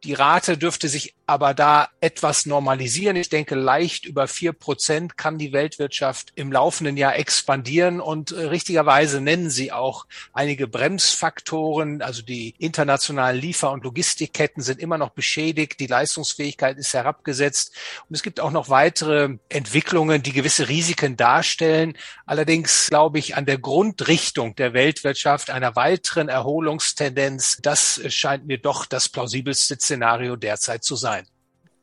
Die 0.04 0.14
Rate 0.14 0.58
dürfte 0.58 0.88
sich 0.88 1.14
aber 1.26 1.54
da 1.54 1.88
etwas 2.00 2.44
normalisieren. 2.44 3.14
Ich 3.14 3.28
denke, 3.28 3.54
leicht 3.54 4.04
über 4.04 4.26
vier 4.26 4.52
Prozent 4.52 5.16
kann 5.16 5.38
die 5.38 5.52
Weltwirtschaft 5.52 6.32
im 6.34 6.50
laufenden 6.50 6.96
Jahr 6.96 7.16
expandieren 7.16 8.00
und 8.00 8.32
äh, 8.32 8.46
richtigerweise 8.46 9.20
nennen 9.20 9.48
Sie 9.48 9.70
auch 9.70 10.06
einige 10.32 10.66
Bremsfaktoren. 10.66 12.02
Also 12.02 12.22
die 12.22 12.54
internationalen 12.58 13.40
Liefer- 13.40 13.70
und 13.70 13.84
Logistikketten 13.84 14.62
sind 14.62 14.80
immer 14.80 14.98
noch 14.98 15.10
beschädigt. 15.10 15.78
Die 15.78 15.86
Leistungsfähigkeit 15.86 16.78
ist 16.78 16.92
herabgesetzt. 16.92 17.72
Und 18.08 18.16
es 18.16 18.24
gibt 18.24 18.40
auch 18.40 18.50
noch 18.50 18.68
weitere 18.68 19.36
Entwicklungen, 19.48 20.22
die 20.22 20.32
gewisse 20.32 20.68
Risiken 20.68 21.16
darstellen. 21.16 21.96
Allerdings 22.26 22.88
glaube 22.88 23.20
ich 23.20 23.36
an 23.36 23.46
der 23.46 23.58
Grundrichtung 23.58 24.56
der 24.56 24.74
Weltwirtschaft 24.74 25.50
einer 25.50 25.76
weiteren 25.76 26.28
Erholungstendenz. 26.28 27.58
Das 27.62 28.00
scheint 28.08 28.46
mir 28.46 28.58
doch 28.58 28.84
das 28.84 29.08
plausibelste 29.08 29.78
Szenario 29.92 30.36
derzeit 30.36 30.84
zu 30.84 30.96
sein. 30.96 31.26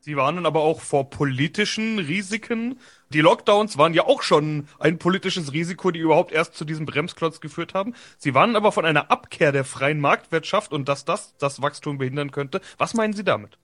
Sie 0.02 0.16
warnen 0.16 0.48
aber 0.48 0.62
auch 0.62 0.82
vor 0.82 1.12
politischen 1.12 2.00
Risiken. 2.00 2.80
Die 3.10 3.22
Lockdowns 3.22 3.78
waren 3.78 3.94
ja 3.94 4.06
auch 4.06 4.24
schon 4.24 4.68
ein 4.80 4.98
politisches 4.98 5.54
Risiko, 5.54 5.92
die 5.92 6.00
überhaupt 6.00 6.32
erst 6.32 6.56
zu 6.56 6.66
diesem 6.66 6.88
Bremsklotz 6.88 7.40
geführt 7.40 7.76
haben. 7.76 7.94
Sie 8.18 8.34
warnen 8.34 8.56
aber 8.56 8.72
von 8.72 8.86
einer 8.86 9.12
Abkehr 9.12 9.52
der 9.52 9.64
freien 9.64 10.00
Marktwirtschaft 10.00 10.72
und 10.72 10.90
dass 10.90 11.06
das 11.06 11.38
das 11.38 11.62
Wachstum 11.62 12.00
behindern 12.00 12.32
könnte. 12.32 12.62
Was 12.80 12.96
meinen 12.96 13.14
Sie 13.14 13.24
damit? 13.24 13.60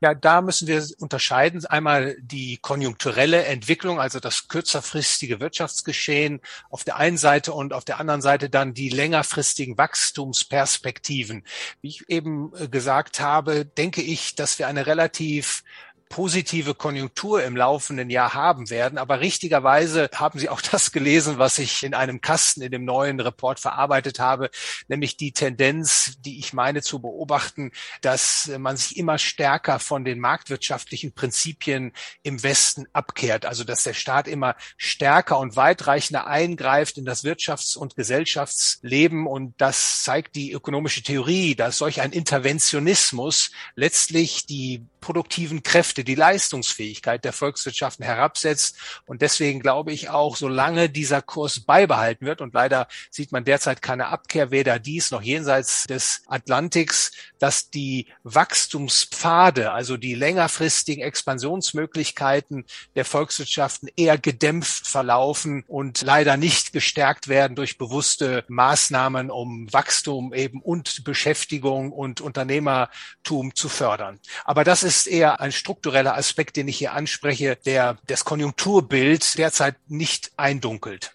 Ja, 0.00 0.14
da 0.14 0.40
müssen 0.40 0.66
wir 0.66 0.84
unterscheiden. 0.98 1.64
Einmal 1.64 2.16
die 2.20 2.58
konjunkturelle 2.58 3.44
Entwicklung, 3.44 4.00
also 4.00 4.18
das 4.18 4.48
kürzerfristige 4.48 5.38
Wirtschaftsgeschehen 5.38 6.40
auf 6.70 6.82
der 6.82 6.96
einen 6.96 7.18
Seite 7.18 7.52
und 7.52 7.72
auf 7.72 7.84
der 7.84 8.00
anderen 8.00 8.20
Seite 8.20 8.50
dann 8.50 8.74
die 8.74 8.88
längerfristigen 8.88 9.78
Wachstumsperspektiven. 9.78 11.44
Wie 11.80 11.88
ich 11.88 12.08
eben 12.08 12.52
äh, 12.56 12.68
gesagt 12.68 13.20
habe, 13.20 13.64
denke 13.64 14.02
ich, 14.02 14.34
dass 14.34 14.58
wir 14.58 14.66
eine 14.66 14.86
relativ 14.86 15.62
positive 16.12 16.74
Konjunktur 16.74 17.42
im 17.42 17.56
laufenden 17.56 18.10
Jahr 18.10 18.34
haben 18.34 18.68
werden. 18.68 18.98
Aber 18.98 19.20
richtigerweise 19.20 20.10
haben 20.14 20.38
Sie 20.38 20.50
auch 20.50 20.60
das 20.70 20.92
gelesen, 20.92 21.38
was 21.38 21.58
ich 21.58 21.82
in 21.82 21.94
einem 21.94 22.20
Kasten 22.20 22.60
in 22.60 22.70
dem 22.70 22.84
neuen 22.84 23.18
Report 23.18 23.58
verarbeitet 23.58 24.20
habe, 24.20 24.50
nämlich 24.88 25.16
die 25.16 25.32
Tendenz, 25.32 26.18
die 26.20 26.38
ich 26.38 26.52
meine 26.52 26.82
zu 26.82 27.00
beobachten, 27.00 27.72
dass 28.02 28.50
man 28.58 28.76
sich 28.76 28.98
immer 28.98 29.16
stärker 29.16 29.78
von 29.78 30.04
den 30.04 30.20
marktwirtschaftlichen 30.20 31.14
Prinzipien 31.14 31.92
im 32.22 32.42
Westen 32.42 32.86
abkehrt. 32.92 33.46
Also 33.46 33.64
dass 33.64 33.82
der 33.84 33.94
Staat 33.94 34.28
immer 34.28 34.54
stärker 34.76 35.38
und 35.38 35.56
weitreichender 35.56 36.26
eingreift 36.26 36.98
in 36.98 37.06
das 37.06 37.24
Wirtschafts- 37.24 37.78
und 37.78 37.96
Gesellschaftsleben. 37.96 39.26
Und 39.26 39.54
das 39.56 40.02
zeigt 40.02 40.36
die 40.36 40.52
ökonomische 40.52 41.02
Theorie, 41.02 41.54
dass 41.54 41.78
solch 41.78 42.02
ein 42.02 42.12
Interventionismus 42.12 43.50
letztlich 43.76 44.44
die 44.44 44.84
produktiven 45.02 45.62
Kräfte, 45.62 46.04
die 46.04 46.14
Leistungsfähigkeit 46.14 47.22
der 47.26 47.34
Volkswirtschaften 47.34 48.06
herabsetzt. 48.06 48.76
Und 49.04 49.20
deswegen 49.20 49.60
glaube 49.60 49.92
ich 49.92 50.08
auch, 50.08 50.36
solange 50.36 50.88
dieser 50.88 51.20
Kurs 51.20 51.60
beibehalten 51.60 52.24
wird, 52.24 52.40
und 52.40 52.54
leider 52.54 52.88
sieht 53.10 53.32
man 53.32 53.44
derzeit 53.44 53.82
keine 53.82 54.06
Abkehr, 54.06 54.50
weder 54.50 54.78
dies 54.78 55.10
noch 55.10 55.20
jenseits 55.20 55.84
des 55.84 56.22
Atlantiks, 56.26 57.12
dass 57.38 57.68
die 57.68 58.06
Wachstumspfade, 58.22 59.72
also 59.72 59.98
die 59.98 60.14
längerfristigen 60.14 61.04
Expansionsmöglichkeiten 61.04 62.64
der 62.94 63.04
Volkswirtschaften 63.04 63.90
eher 63.96 64.16
gedämpft 64.16 64.86
verlaufen 64.86 65.64
und 65.66 66.02
leider 66.02 66.36
nicht 66.36 66.72
gestärkt 66.72 67.28
werden 67.28 67.56
durch 67.56 67.78
bewusste 67.78 68.44
Maßnahmen, 68.48 69.30
um 69.30 69.72
Wachstum 69.72 70.32
eben 70.32 70.62
und 70.62 71.02
Beschäftigung 71.02 71.90
und 71.90 72.20
Unternehmertum 72.20 73.54
zu 73.56 73.68
fördern. 73.68 74.20
Aber 74.44 74.62
das 74.62 74.84
ist 74.84 74.91
eher 75.06 75.40
ein 75.40 75.52
konjunktureller 75.52 76.16
Aspekt, 76.16 76.56
den 76.56 76.68
ich 76.68 76.78
hier 76.78 76.92
anspreche, 76.92 77.56
der 77.66 77.98
das 78.06 78.24
Konjunkturbild 78.24 79.36
derzeit 79.38 79.76
nicht 79.88 80.32
eindunkelt. 80.36 81.12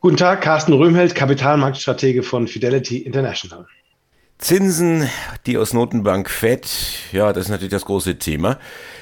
Guten 0.00 0.16
Tag, 0.16 0.42
Carsten 0.42 0.72
Röhmheld, 0.72 1.14
Kapitalmarktstratege 1.14 2.22
von 2.22 2.46
Fidelity 2.46 2.98
International. 2.98 3.66
Zinsen, 4.38 5.08
die 5.46 5.58
aus 5.58 5.72
Notenbank 5.72 6.30
Fed, 6.30 6.68
ja, 7.10 7.32
das 7.32 7.46
ist 7.46 7.50
natürlich 7.50 7.72
das 7.72 7.84
große 7.84 8.18
Thema. 8.18 8.58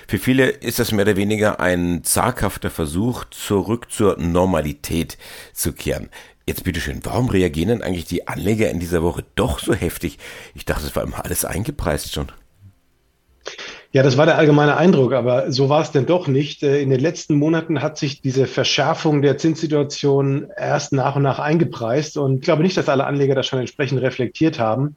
Für 0.09 0.19
viele 0.19 0.49
ist 0.49 0.79
das 0.79 0.93
mehr 0.93 1.05
oder 1.05 1.17
weniger 1.17 1.61
ein 1.61 2.05
zaghafter 2.05 2.71
Versuch, 2.71 3.25
zurück 3.27 3.91
zur 3.91 4.17
Normalität 4.19 5.19
zu 5.53 5.73
kehren. 5.75 6.09
Jetzt 6.47 6.65
bitteschön, 6.65 7.01
warum 7.03 7.29
reagieren 7.29 7.69
denn 7.69 7.83
eigentlich 7.83 8.07
die 8.07 8.29
Anleger 8.29 8.71
in 8.71 8.81
dieser 8.81 9.03
Woche 9.03 9.25
doch 9.35 9.59
so 9.59 9.75
heftig? 9.75 10.19
Ich 10.55 10.65
dachte, 10.65 10.87
es 10.87 10.97
war 10.97 11.03
immer 11.03 11.23
alles 11.25 11.45
eingepreist 11.45 12.15
schon. 12.15 12.33
Ja, 13.93 14.03
das 14.03 14.17
war 14.17 14.27
der 14.27 14.37
allgemeine 14.37 14.77
Eindruck, 14.77 15.13
aber 15.13 15.51
so 15.53 15.69
war 15.69 15.81
es 15.81 15.93
denn 15.93 16.07
doch 16.07 16.29
nicht. 16.29 16.63
Äh, 16.63 16.81
in 16.83 16.91
den 16.91 17.01
letzten 17.01 17.37
Monaten 17.37 17.83
hat 17.83 17.97
sich 17.97 18.21
diese 18.21 18.47
Verschärfung 18.47 19.23
der 19.23 19.39
Zinssituation 19.39 20.49
erst 20.57 20.93
nach 20.93 21.17
und 21.17 21.23
nach 21.23 21.39
eingepreist 21.39 22.17
und 22.17 22.37
ich 22.37 22.41
glaube 22.43 22.63
nicht, 22.63 22.77
dass 22.77 22.89
alle 22.89 23.07
Anleger 23.07 23.35
das 23.35 23.47
schon 23.47 23.61
entsprechend 23.61 24.03
reflektiert 24.03 24.59
haben. 24.59 24.97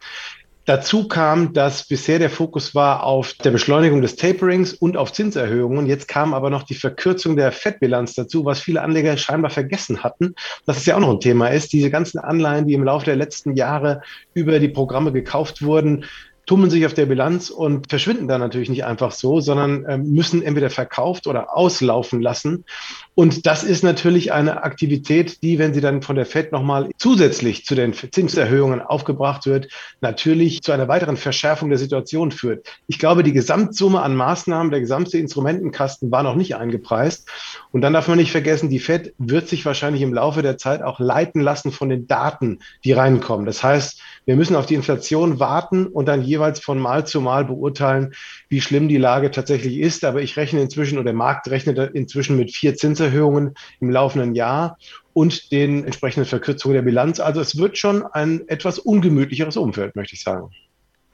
Dazu 0.70 1.08
kam, 1.08 1.54
dass 1.54 1.88
bisher 1.88 2.20
der 2.20 2.30
Fokus 2.30 2.76
war 2.76 3.04
auf 3.04 3.34
der 3.34 3.50
Beschleunigung 3.50 4.04
des 4.04 4.18
Taperings 4.18 4.72
und 4.72 4.98
auf 4.98 5.12
Zinserhöhungen. 5.12 5.88
Jetzt 5.88 6.08
kam 6.08 6.36
aber 6.36 6.52
noch 6.52 6.62
die 6.62 6.76
Verkürzung 6.76 7.36
der 7.36 7.52
Fettbilanz 7.52 8.14
dazu, 8.14 8.46
was 8.46 8.60
viele 8.60 8.84
Anleger 8.84 9.18
scheinbar 9.18 9.50
vergessen 9.50 10.04
hatten. 10.04 10.36
Dass 10.68 10.78
es 10.78 10.86
ja 10.86 10.96
auch 10.96 11.00
noch 11.00 11.10
ein 11.10 11.22
Thema 11.22 11.48
ist. 11.48 11.74
Diese 11.74 11.90
ganzen 11.90 12.20
Anleihen, 12.20 12.68
die 12.68 12.76
im 12.76 12.84
Laufe 12.84 13.06
der 13.06 13.16
letzten 13.16 13.56
Jahre 13.56 14.04
über 14.36 14.60
die 14.60 14.68
Programme 14.68 15.12
gekauft 15.12 15.64
wurden, 15.64 16.06
tummeln 16.50 16.72
sich 16.72 16.84
auf 16.88 16.96
der 16.96 17.06
Bilanz 17.06 17.52
und 17.52 17.92
verschwinden 17.92 18.28
dann 18.28 18.42
natürlich 18.42 18.72
nicht 18.72 18.84
einfach 18.84 19.12
so, 19.12 19.40
sondern 19.40 19.86
äh, 19.86 20.00
müssen 20.00 20.42
entweder 20.42 20.72
verkauft 20.72 21.28
oder 21.28 21.56
auslaufen 21.56 22.24
lassen. 22.24 22.66
Und 23.14 23.46
das 23.46 23.64
ist 23.64 23.84
natürlich 23.84 24.34
eine 24.34 24.64
Aktivität, 24.64 25.44
die, 25.44 25.60
wenn 25.60 25.76
sie 25.76 25.82
dann 25.82 26.02
von 26.02 26.16
der 26.16 26.26
FED 26.26 26.52
nochmal 26.52 26.90
zusätzlich 26.98 27.66
zu 27.66 27.76
den 27.76 27.94
Zinserhöhungen 27.94 28.82
aufgebracht 28.82 29.46
wird, 29.46 29.68
natürlich 30.02 30.64
zu 30.64 30.72
einer 30.72 30.88
weiteren 30.88 31.18
Verschärfung 31.18 31.70
der 31.70 31.78
Situation 31.78 32.32
führt. 32.32 32.66
Ich 32.88 32.98
glaube, 32.98 33.22
die 33.22 33.34
Gesamtsumme 33.34 34.02
an 34.02 34.16
Maßnahmen, 34.16 34.72
der 34.72 34.80
gesamte 34.80 35.20
Instrumentenkasten 35.20 36.10
war 36.10 36.24
noch 36.24 36.36
nicht 36.36 36.56
eingepreist. 36.56 37.30
Und 37.72 37.82
dann 37.82 37.94
darf 37.94 38.08
man 38.08 38.18
nicht 38.18 38.32
vergessen, 38.32 38.72
die 38.72 38.80
FED 38.80 39.14
wird 39.20 39.50
sich 39.50 39.66
wahrscheinlich 39.66 40.02
im 40.02 40.16
Laufe 40.16 40.42
der 40.42 40.58
Zeit 40.58 40.82
auch 40.82 41.00
leiten 41.00 41.42
lassen 41.42 41.72
von 41.72 41.90
den 41.90 42.08
Daten, 42.08 42.60
die 42.84 42.94
reinkommen. 42.94 43.46
Das 43.46 43.62
heißt, 43.62 44.02
wir 44.26 44.36
müssen 44.36 44.56
auf 44.56 44.66
die 44.66 44.76
Inflation 44.76 45.40
warten 45.40 45.88
und 45.88 46.08
dann 46.08 46.24
jeweils 46.24 46.39
von 46.64 46.80
Mal 46.80 47.06
zu 47.06 47.22
Mal 47.22 47.46
beurteilen, 47.46 48.14
wie 48.50 48.62
schlimm 48.62 48.88
die 48.88 48.98
Lage 48.98 49.32
tatsächlich 49.32 49.78
ist. 49.78 50.04
Aber 50.04 50.22
ich 50.22 50.38
rechne 50.38 50.62
inzwischen 50.62 50.98
oder 50.98 51.06
der 51.06 51.14
Markt 51.14 51.50
rechnet 51.50 51.78
inzwischen 51.94 52.38
mit 52.38 52.56
vier 52.56 52.76
Zinserhöhungen 52.76 53.54
im 53.80 53.90
laufenden 53.90 54.36
Jahr 54.36 54.78
und 55.14 55.52
den 55.52 55.84
entsprechenden 55.84 56.28
Verkürzungen 56.28 56.76
der 56.76 56.82
Bilanz. 56.82 57.20
Also 57.20 57.42
es 57.42 57.58
wird 57.58 57.78
schon 57.78 58.04
ein 58.06 58.48
etwas 58.48 58.80
ungemütlicheres 58.80 59.58
Umfeld, 59.58 59.96
möchte 59.96 60.16
ich 60.16 60.24
sagen. 60.24 60.50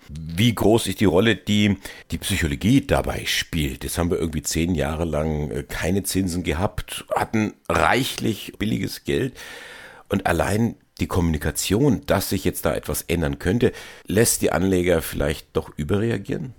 Wie 0.10 0.54
groß 0.54 0.88
ist 0.88 1.00
die 1.00 1.06
Rolle, 1.06 1.36
die 1.36 1.78
die 2.12 2.20
Psychologie 2.20 2.86
dabei 2.86 3.24
spielt? 3.26 3.84
Jetzt 3.84 3.98
haben 3.98 4.12
wir 4.12 4.20
irgendwie 4.20 4.44
zehn 4.44 4.76
Jahre 4.76 5.06
lang 5.06 5.50
äh, 5.50 5.64
keine 5.64 6.04
Zinsen 6.04 6.44
gehabt, 6.44 7.06
hatten 7.16 7.54
reichlich 7.68 8.54
billiges 8.60 9.04
Geld 9.04 9.34
und 10.10 10.28
allein 10.28 10.76
die 11.00 11.08
Kommunikation, 11.08 12.02
dass 12.06 12.30
sich 12.30 12.46
jetzt 12.46 12.66
da 12.66 12.74
etwas 12.74 13.02
ändern 13.04 13.40
könnte, 13.40 13.72
lässt 14.08 14.42
die 14.42 14.52
Anleger 14.52 15.02
vielleicht 15.02 15.48
doch 15.54 15.72
überreagieren? 15.78 16.54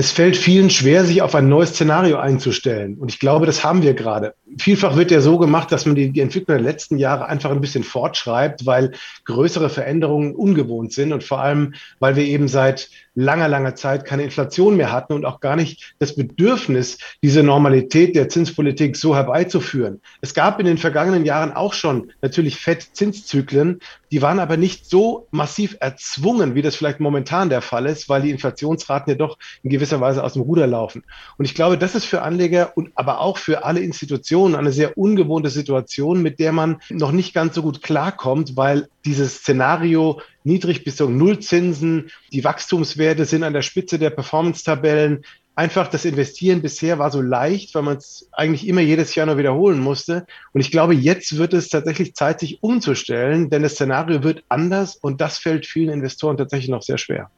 Es 0.00 0.12
fällt 0.12 0.36
vielen 0.36 0.70
schwer, 0.70 1.04
sich 1.04 1.22
auf 1.22 1.34
ein 1.34 1.48
neues 1.48 1.70
Szenario 1.70 2.18
einzustellen. 2.18 2.98
Und 2.98 3.10
ich 3.10 3.18
glaube, 3.18 3.46
das 3.46 3.64
haben 3.64 3.82
wir 3.82 3.94
gerade. 3.94 4.34
Vielfach 4.56 4.94
wird 4.94 5.10
ja 5.10 5.20
so 5.20 5.38
gemacht, 5.38 5.72
dass 5.72 5.86
man 5.86 5.96
die, 5.96 6.12
die, 6.12 6.20
Entwicklung 6.20 6.56
der 6.56 6.64
letzten 6.64 6.98
Jahre 6.98 7.26
einfach 7.26 7.50
ein 7.50 7.60
bisschen 7.60 7.82
fortschreibt, 7.82 8.64
weil 8.64 8.92
größere 9.24 9.68
Veränderungen 9.68 10.36
ungewohnt 10.36 10.92
sind 10.92 11.12
und 11.12 11.24
vor 11.24 11.40
allem, 11.40 11.74
weil 11.98 12.14
wir 12.14 12.22
eben 12.22 12.46
seit 12.46 12.90
langer, 13.18 13.48
langer 13.48 13.74
Zeit 13.74 14.04
keine 14.04 14.22
Inflation 14.22 14.76
mehr 14.76 14.92
hatten 14.92 15.12
und 15.12 15.24
auch 15.24 15.40
gar 15.40 15.56
nicht 15.56 15.94
das 15.98 16.14
Bedürfnis, 16.14 16.98
diese 17.20 17.42
Normalität 17.42 18.14
der 18.14 18.28
Zinspolitik 18.28 18.96
so 18.96 19.16
herbeizuführen. 19.16 20.00
Es 20.20 20.34
gab 20.34 20.60
in 20.60 20.66
den 20.66 20.78
vergangenen 20.78 21.24
Jahren 21.24 21.52
auch 21.52 21.72
schon 21.72 22.12
natürlich 22.22 22.60
Fett-Zinszyklen, 22.60 23.80
die 24.12 24.22
waren 24.22 24.38
aber 24.38 24.56
nicht 24.56 24.88
so 24.88 25.26
massiv 25.32 25.76
erzwungen, 25.80 26.54
wie 26.54 26.62
das 26.62 26.76
vielleicht 26.76 27.00
momentan 27.00 27.50
der 27.50 27.60
Fall 27.60 27.86
ist, 27.86 28.08
weil 28.08 28.22
die 28.22 28.30
Inflationsraten 28.30 29.10
ja 29.10 29.16
doch 29.16 29.36
in 29.64 29.70
gewisser 29.70 30.00
Weise 30.00 30.22
aus 30.22 30.34
dem 30.34 30.42
Ruder 30.42 30.68
laufen. 30.68 31.02
Und 31.36 31.44
ich 31.44 31.54
glaube, 31.54 31.76
das 31.76 31.96
ist 31.96 32.04
für 32.04 32.22
Anleger 32.22 32.76
und 32.76 32.92
aber 32.94 33.20
auch 33.20 33.36
für 33.36 33.64
alle 33.64 33.80
Institutionen 33.80 34.54
eine 34.54 34.70
sehr 34.70 34.96
ungewohnte 34.96 35.50
Situation, 35.50 36.22
mit 36.22 36.38
der 36.38 36.52
man 36.52 36.80
noch 36.88 37.10
nicht 37.10 37.34
ganz 37.34 37.56
so 37.56 37.62
gut 37.62 37.82
klarkommt, 37.82 38.56
weil 38.56 38.88
dieses 39.08 39.38
Szenario 39.38 40.20
niedrig 40.44 40.84
bis 40.84 40.96
zu 40.96 41.08
Nullzinsen, 41.08 42.10
die 42.30 42.44
Wachstumswerte 42.44 43.24
sind 43.24 43.42
an 43.42 43.54
der 43.54 43.62
Spitze 43.62 43.98
der 43.98 44.10
Performance-Tabellen. 44.10 45.24
Einfach 45.54 45.88
das 45.88 46.04
Investieren 46.04 46.60
bisher 46.60 46.98
war 46.98 47.10
so 47.10 47.22
leicht, 47.22 47.74
weil 47.74 47.82
man 47.82 47.96
es 47.96 48.28
eigentlich 48.32 48.68
immer 48.68 48.82
jedes 48.82 49.14
Jahr 49.14 49.26
noch 49.26 49.38
wiederholen 49.38 49.80
musste. 49.80 50.26
Und 50.52 50.60
ich 50.60 50.70
glaube, 50.70 50.94
jetzt 50.94 51.38
wird 51.38 51.54
es 51.54 51.70
tatsächlich 51.70 52.14
Zeit, 52.14 52.40
sich 52.40 52.62
umzustellen, 52.62 53.48
denn 53.48 53.62
das 53.62 53.72
Szenario 53.72 54.22
wird 54.22 54.44
anders 54.48 54.94
und 54.96 55.20
das 55.20 55.38
fällt 55.38 55.66
vielen 55.66 55.88
Investoren 55.88 56.36
tatsächlich 56.36 56.70
noch 56.70 56.82
sehr 56.82 56.98
schwer. 56.98 57.30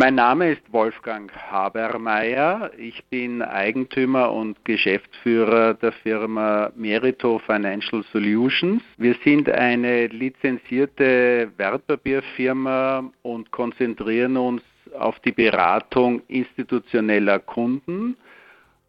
Mein 0.00 0.14
Name 0.14 0.52
ist 0.52 0.62
Wolfgang 0.72 1.28
Habermeier. 1.50 2.70
Ich 2.78 3.02
bin 3.06 3.42
Eigentümer 3.42 4.32
und 4.32 4.64
Geschäftsführer 4.64 5.74
der 5.74 5.90
Firma 5.90 6.70
Merito 6.76 7.40
Financial 7.40 8.04
Solutions. 8.12 8.80
Wir 8.96 9.16
sind 9.24 9.50
eine 9.50 10.06
lizenzierte 10.06 11.50
Wertpapierfirma 11.56 13.10
und 13.22 13.50
konzentrieren 13.50 14.36
uns 14.36 14.62
auf 14.96 15.18
die 15.18 15.32
Beratung 15.32 16.22
institutioneller 16.28 17.40
Kunden 17.40 18.16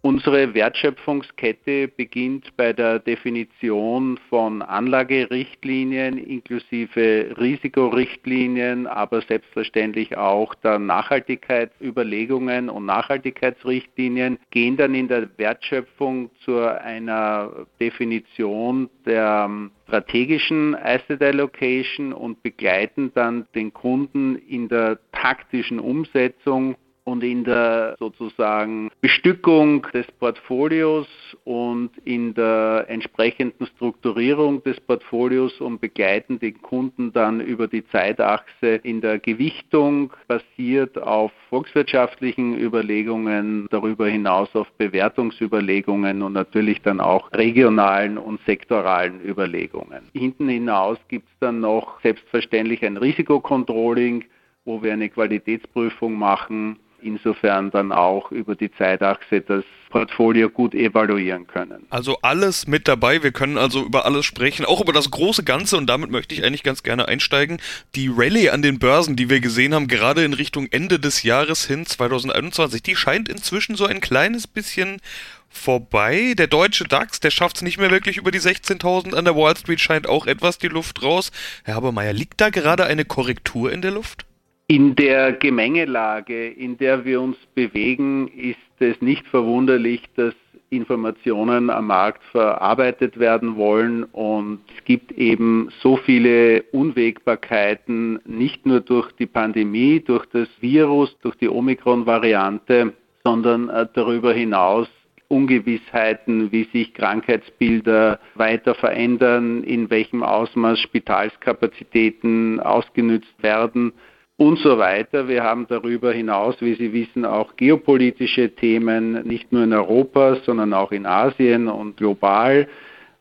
Unsere 0.01 0.53
Wertschöpfungskette 0.53 1.89
beginnt 1.89 2.55
bei 2.55 2.71
der 2.71 2.99
Definition 2.99 4.17
von 4.29 4.61
Anlagerichtlinien 4.61 6.17
inklusive 6.17 7.35
Risikorichtlinien, 7.37 8.87
aber 8.87 9.21
selbstverständlich 9.23 10.15
auch 10.15 10.55
der 10.55 10.79
Nachhaltigkeitsüberlegungen 10.79 12.69
und 12.69 12.85
Nachhaltigkeitsrichtlinien, 12.85 14.39
gehen 14.51 14.77
dann 14.77 14.95
in 14.95 15.09
der 15.09 15.37
Wertschöpfung 15.37 16.29
zu 16.45 16.59
einer 16.59 17.67
Definition 17.81 18.89
der 19.05 19.49
strategischen 19.87 20.75
Asset 20.75 21.21
Allocation 21.21 22.13
und 22.13 22.41
begleiten 22.41 23.11
dann 23.15 23.47
den 23.53 23.73
Kunden 23.73 24.37
in 24.47 24.69
der 24.69 24.97
taktischen 25.11 25.77
Umsetzung 25.77 26.77
und 27.09 27.23
in 27.23 27.43
der 27.43 27.95
sozusagen 27.97 28.89
Bestückung 29.01 29.85
des 29.93 30.05
Portfolios 30.19 31.07
und 31.43 31.89
in 32.05 32.33
der 32.35 32.85
entsprechenden 32.87 33.65
Strukturierung 33.65 34.63
des 34.63 34.79
Portfolios 34.81 35.59
und 35.59 35.81
begleiten 35.81 36.39
den 36.39 36.61
Kunden 36.61 37.11
dann 37.11 37.41
über 37.41 37.67
die 37.67 37.85
Zeitachse 37.87 38.75
in 38.83 39.01
der 39.01 39.17
Gewichtung 39.19 40.13
basiert 40.27 41.01
auf 41.01 41.31
volkswirtschaftlichen 41.49 42.57
Überlegungen, 42.57 43.67
darüber 43.71 44.07
hinaus 44.07 44.55
auf 44.55 44.71
Bewertungsüberlegungen 44.77 46.21
und 46.21 46.33
natürlich 46.33 46.81
dann 46.83 46.99
auch 46.99 47.31
regionalen 47.33 48.17
und 48.17 48.39
sektoralen 48.45 49.19
Überlegungen. 49.25 50.03
Hinten 50.13 50.47
hinaus 50.47 50.97
gibt 51.07 51.27
es 51.27 51.39
dann 51.39 51.59
noch 51.59 51.99
selbstverständlich 52.01 52.85
ein 52.85 52.97
Risikocontrolling, 52.97 54.25
wo 54.65 54.83
wir 54.83 54.93
eine 54.93 55.09
Qualitätsprüfung 55.09 56.13
machen 56.13 56.77
insofern 57.01 57.71
dann 57.71 57.91
auch 57.91 58.31
über 58.31 58.55
die 58.55 58.71
Zeitachse 58.71 59.41
das 59.41 59.63
Portfolio 59.89 60.49
gut 60.49 60.75
evaluieren 60.75 61.47
können. 61.47 61.85
Also 61.89 62.17
alles 62.21 62.67
mit 62.67 62.87
dabei. 62.87 63.23
Wir 63.23 63.31
können 63.31 63.57
also 63.57 63.83
über 63.83 64.05
alles 64.05 64.25
sprechen, 64.25 64.65
auch 64.65 64.81
über 64.81 64.93
das 64.93 65.09
große 65.11 65.43
Ganze 65.43 65.77
und 65.77 65.87
damit 65.87 66.11
möchte 66.11 66.35
ich 66.35 66.43
eigentlich 66.43 66.63
ganz 66.63 66.83
gerne 66.83 67.07
einsteigen. 67.07 67.59
Die 67.95 68.09
Rallye 68.13 68.49
an 68.49 68.61
den 68.61 68.79
Börsen, 68.79 69.15
die 69.15 69.29
wir 69.29 69.39
gesehen 69.39 69.73
haben, 69.73 69.87
gerade 69.87 70.23
in 70.23 70.33
Richtung 70.33 70.67
Ende 70.71 70.99
des 70.99 71.23
Jahres 71.23 71.65
hin 71.65 71.85
2021, 71.85 72.83
die 72.83 72.95
scheint 72.95 73.27
inzwischen 73.29 73.75
so 73.75 73.85
ein 73.85 73.99
kleines 74.01 74.45
bisschen 74.47 75.01
vorbei. 75.49 76.35
Der 76.37 76.47
deutsche 76.47 76.83
DAX, 76.83 77.19
der 77.19 77.31
schafft 77.31 77.57
es 77.57 77.61
nicht 77.63 77.79
mehr 77.79 77.91
wirklich 77.91 78.17
über 78.17 78.31
die 78.31 78.39
16.000. 78.39 79.15
An 79.15 79.25
der 79.25 79.35
Wall 79.35 79.57
Street 79.57 79.79
scheint 79.79 80.07
auch 80.07 80.27
etwas 80.27 80.59
die 80.59 80.67
Luft 80.67 81.01
raus. 81.01 81.31
Herr 81.63 81.75
Habermeier, 81.75 82.13
liegt 82.13 82.39
da 82.39 82.49
gerade 82.49 82.85
eine 82.85 83.05
Korrektur 83.05 83.71
in 83.71 83.81
der 83.81 83.91
Luft? 83.91 84.25
In 84.71 84.95
der 84.95 85.33
Gemengelage, 85.33 86.47
in 86.47 86.77
der 86.77 87.03
wir 87.03 87.21
uns 87.21 87.37
bewegen, 87.55 88.27
ist 88.27 88.59
es 88.77 89.01
nicht 89.01 89.25
verwunderlich, 89.25 90.03
dass 90.15 90.35
Informationen 90.69 91.71
am 91.71 91.87
Markt 91.87 92.21
verarbeitet 92.25 93.17
werden 93.17 93.55
wollen. 93.55 94.03
Und 94.03 94.59
es 94.77 94.83
gibt 94.83 95.11
eben 95.13 95.69
so 95.81 95.97
viele 95.97 96.61
Unwägbarkeiten, 96.71 98.19
nicht 98.25 98.67
nur 98.67 98.81
durch 98.81 99.11
die 99.13 99.25
Pandemie, 99.25 100.01
durch 100.01 100.27
das 100.27 100.47
Virus, 100.59 101.17
durch 101.23 101.33
die 101.37 101.49
Omikron-Variante, 101.49 102.93
sondern 103.23 103.69
äh, 103.69 103.87
darüber 103.95 104.33
hinaus 104.33 104.87
Ungewissheiten, 105.29 106.51
wie 106.51 106.65
sich 106.65 106.93
Krankheitsbilder 106.93 108.19
weiter 108.35 108.75
verändern, 108.75 109.63
in 109.63 109.89
welchem 109.89 110.21
Ausmaß 110.21 110.79
Spitalskapazitäten 110.79 112.59
ausgenützt 112.59 113.33
werden 113.41 113.93
und 114.39 114.57
so 114.59 114.77
weiter. 114.77 115.27
Wir 115.27 115.43
haben 115.43 115.67
darüber 115.67 116.13
hinaus, 116.13 116.55
wie 116.61 116.73
Sie 116.73 116.93
wissen, 116.93 117.25
auch 117.25 117.57
geopolitische 117.57 118.55
Themen, 118.55 119.21
nicht 119.27 119.51
nur 119.51 119.65
in 119.65 119.73
Europa, 119.73 120.37
sondern 120.45 120.73
auch 120.73 120.93
in 120.93 121.05
Asien 121.05 121.67
und 121.67 121.97
global. 121.97 122.67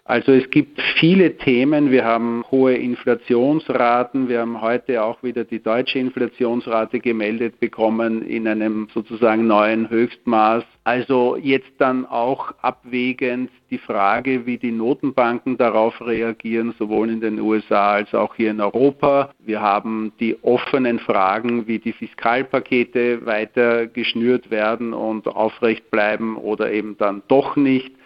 Also 0.09 0.33
es 0.33 0.49
gibt 0.49 0.81
viele 0.99 1.37
Themen. 1.37 1.91
Wir 1.91 2.03
haben 2.03 2.43
hohe 2.51 2.75
Inflationsraten. 2.75 4.31
Wir 4.31 4.41
haben 4.41 4.63
heute 4.63 5.05
auch 5.05 5.23
wieder 5.23 5.45
die 5.45 5.63
deutsche 5.63 5.99
Inflationsrate 5.99 6.99
gemeldet 6.99 7.61
bekommen 7.61 8.23
in 8.23 8.49
einem 8.49 8.89
sozusagen 8.95 9.47
neuen 9.47 9.91
Höchstmaß. 9.91 10.65
Also 10.83 11.37
jetzt 11.37 11.73
dann 11.77 12.07
auch 12.07 12.55
abwägend 12.63 13.51
die 13.71 13.77
Frage, 13.77 14.47
wie 14.47 14.57
die 14.57 14.73
Notenbanken 14.73 15.59
darauf 15.59 16.01
reagieren, 16.01 16.75
sowohl 16.79 17.11
in 17.11 17.21
den 17.21 17.39
USA 17.39 17.93
als 17.93 18.15
auch 18.15 18.35
hier 18.35 18.53
in 18.53 18.63
Europa. 18.63 19.35
Wir 19.41 19.61
haben 19.61 20.13
die 20.21 20.43
offenen 20.43 21.01
Fragen, 21.01 21.67
wie 21.67 21.81
die 21.81 21.93
Fiskalpakete 21.93 23.27
weiter 23.27 23.87
geschnürt 23.87 24.51
werden 24.51 24.95
und 24.95 25.27
aufrecht 25.27 25.91
bleiben 25.91 26.39
oder 26.39 26.73
eben 26.73 26.97
dann 26.97 27.23
doch 27.29 27.57
nicht. 27.57 27.98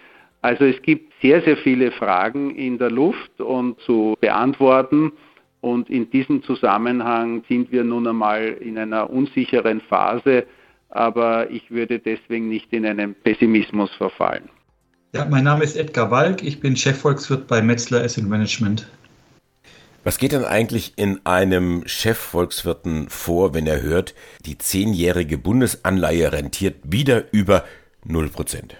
Also 0.43 0.65
es 0.65 0.83
gibt 0.83 1.13
sehr, 1.23 1.41
sehr 1.43 1.57
viele 1.57 1.93
Fragen 1.93 2.55
in 2.57 2.77
der 2.77 2.91
Luft 2.91 3.41
und 3.41 3.81
zu 3.81 4.17
beantworten. 4.21 5.13
Und 5.61 5.89
in 5.89 6.11
diesem 6.11 6.43
Zusammenhang 6.43 7.45
sind 7.49 7.71
wir 7.71 7.85
nun 7.85 8.09
einmal 8.09 8.59
in 8.61 8.77
einer 8.77 9.09
unsicheren 9.09 9.81
Phase, 9.81 10.45
aber 10.91 11.49
ich 11.51 11.71
würde 11.71 12.01
deswegen 12.01 12.49
nicht 12.49 12.73
in 12.73 12.85
einen 12.85 13.15
Pessimismus 13.15 13.91
verfallen. 13.95 14.49
Ja, 15.15 15.25
mein 15.27 15.45
Name 15.45 15.63
ist 15.63 15.77
Edgar 15.77 16.11
Walk, 16.11 16.43
ich 16.43 16.59
bin 16.59 16.75
Chefvolkswirt 16.75 17.47
bei 17.47 17.63
Metzler 17.63 18.03
Asset 18.03 18.27
Management. 18.27 18.89
Was 20.03 20.19
geht 20.19 20.33
denn 20.33 20.45
eigentlich 20.45 20.95
in 20.97 21.21
einem 21.25 21.85
Chefvolkswirten 21.87 23.09
vor, 23.09 23.55
wenn 23.55 23.69
er 23.69 23.83
hört, 23.83 24.17
die 24.45 24.59
zehnjährige 24.59 25.39
Bundesanleihe 25.39 26.33
rentiert 26.33 26.77
wieder 26.83 27.33
über 27.33 27.65
0 28.05 28.29
Prozent? 28.31 28.75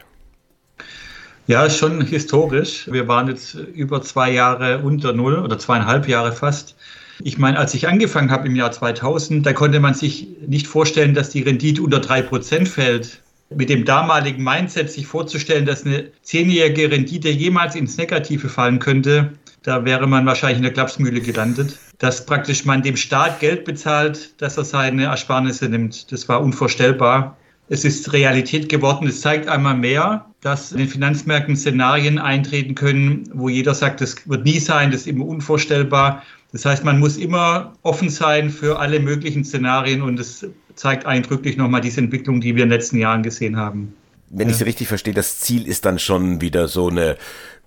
Ja, 1.49 1.69
schon 1.69 2.01
historisch. 2.03 2.89
Wir 2.91 3.09
waren 3.09 3.27
jetzt 3.27 3.55
über 3.55 4.01
zwei 4.03 4.31
Jahre 4.31 4.79
unter 4.79 5.13
Null 5.13 5.39
oder 5.39 5.59
zweieinhalb 5.59 6.07
Jahre 6.07 6.33
fast. 6.33 6.77
Ich 7.21 7.37
meine, 7.37 7.59
als 7.59 7.75
ich 7.75 7.89
angefangen 7.89 8.31
habe 8.31 8.47
im 8.47 8.55
Jahr 8.55 8.71
2000, 8.71 9.45
da 9.45 9.53
konnte 9.53 9.81
man 9.81 9.95
sich 9.95 10.29
nicht 10.47 10.69
vorstellen, 10.69 11.15
dass 11.15 11.31
die 11.31 11.43
Rendite 11.43 11.83
unter 11.83 11.99
drei 11.99 12.23
Prozent 12.23 12.69
fällt. 12.69 13.21
Mit 13.51 13.69
dem 13.69 13.85
damaligen 13.85 14.43
Mindset 14.43 14.91
sich 14.91 15.07
vorzustellen, 15.07 15.67
dass 15.67 15.85
eine 15.85 16.11
zehnjährige 16.23 16.91
Rendite 16.91 17.29
jemals 17.29 17.75
ins 17.75 17.97
Negative 17.97 18.49
fallen 18.49 18.79
könnte, 18.79 19.33
da 19.63 19.85
wäre 19.85 20.07
man 20.07 20.25
wahrscheinlich 20.27 20.59
in 20.59 20.65
der 20.65 20.73
Klapsmühle 20.73 21.21
gelandet. 21.21 21.79
Dass 21.99 22.25
praktisch 22.25 22.65
man 22.65 22.83
dem 22.83 22.97
Staat 22.97 23.41
Geld 23.41 23.65
bezahlt, 23.65 24.41
dass 24.41 24.57
er 24.57 24.65
seine 24.65 25.05
Ersparnisse 25.05 25.69
nimmt, 25.69 26.11
das 26.11 26.29
war 26.29 26.41
unvorstellbar. 26.41 27.37
Es 27.73 27.87
ist 27.87 28.13
Realität 28.13 28.69
geworden. 28.69 29.07
Es 29.07 29.23
zeigt 29.23 29.49
einmal 29.49 29.75
mehr, 29.75 30.27
dass 30.43 30.73
in 30.73 30.79
den 30.79 30.89
Finanzmärkten 30.89 31.57
Szenarien 31.57 32.19
eintreten 32.19 32.75
können, 32.75 33.31
wo 33.33 33.49
jeder 33.49 33.75
sagt, 33.75 34.03
das 34.03 34.29
wird 34.29 34.45
nie 34.45 34.59
sein, 34.59 34.91
das 34.91 35.03
ist 35.03 35.07
immer 35.07 35.25
unvorstellbar. 35.25 36.23
Das 36.53 36.67
heißt, 36.67 36.85
man 36.85 37.01
muss 37.01 37.17
immer 37.17 37.73
offen 37.81 38.11
sein 38.11 38.51
für 38.51 38.79
alle 38.79 39.01
möglichen 39.01 39.43
Szenarien 39.43 40.03
und 40.03 40.21
es 40.21 40.47
zeigt 40.75 41.07
eindrücklich 41.07 41.57
nochmal 41.57 41.81
diese 41.81 42.03
Entwicklung, 42.03 42.43
die 42.43 42.55
wir 42.57 42.65
in 42.65 42.69
den 42.69 42.79
letzten 42.79 42.99
Jahren 42.99 43.23
gesehen 43.23 43.57
haben. 43.57 43.95
Wenn 44.29 44.49
ja. 44.49 44.53
ich 44.53 44.59
Sie 44.59 44.65
richtig 44.65 44.89
verstehe, 44.89 45.15
das 45.15 45.41
Ziel 45.41 45.67
ist 45.67 45.87
dann 45.87 45.99
schon 45.99 46.43
wieder 46.43 46.69
so 46.69 46.91
eine 46.91 47.17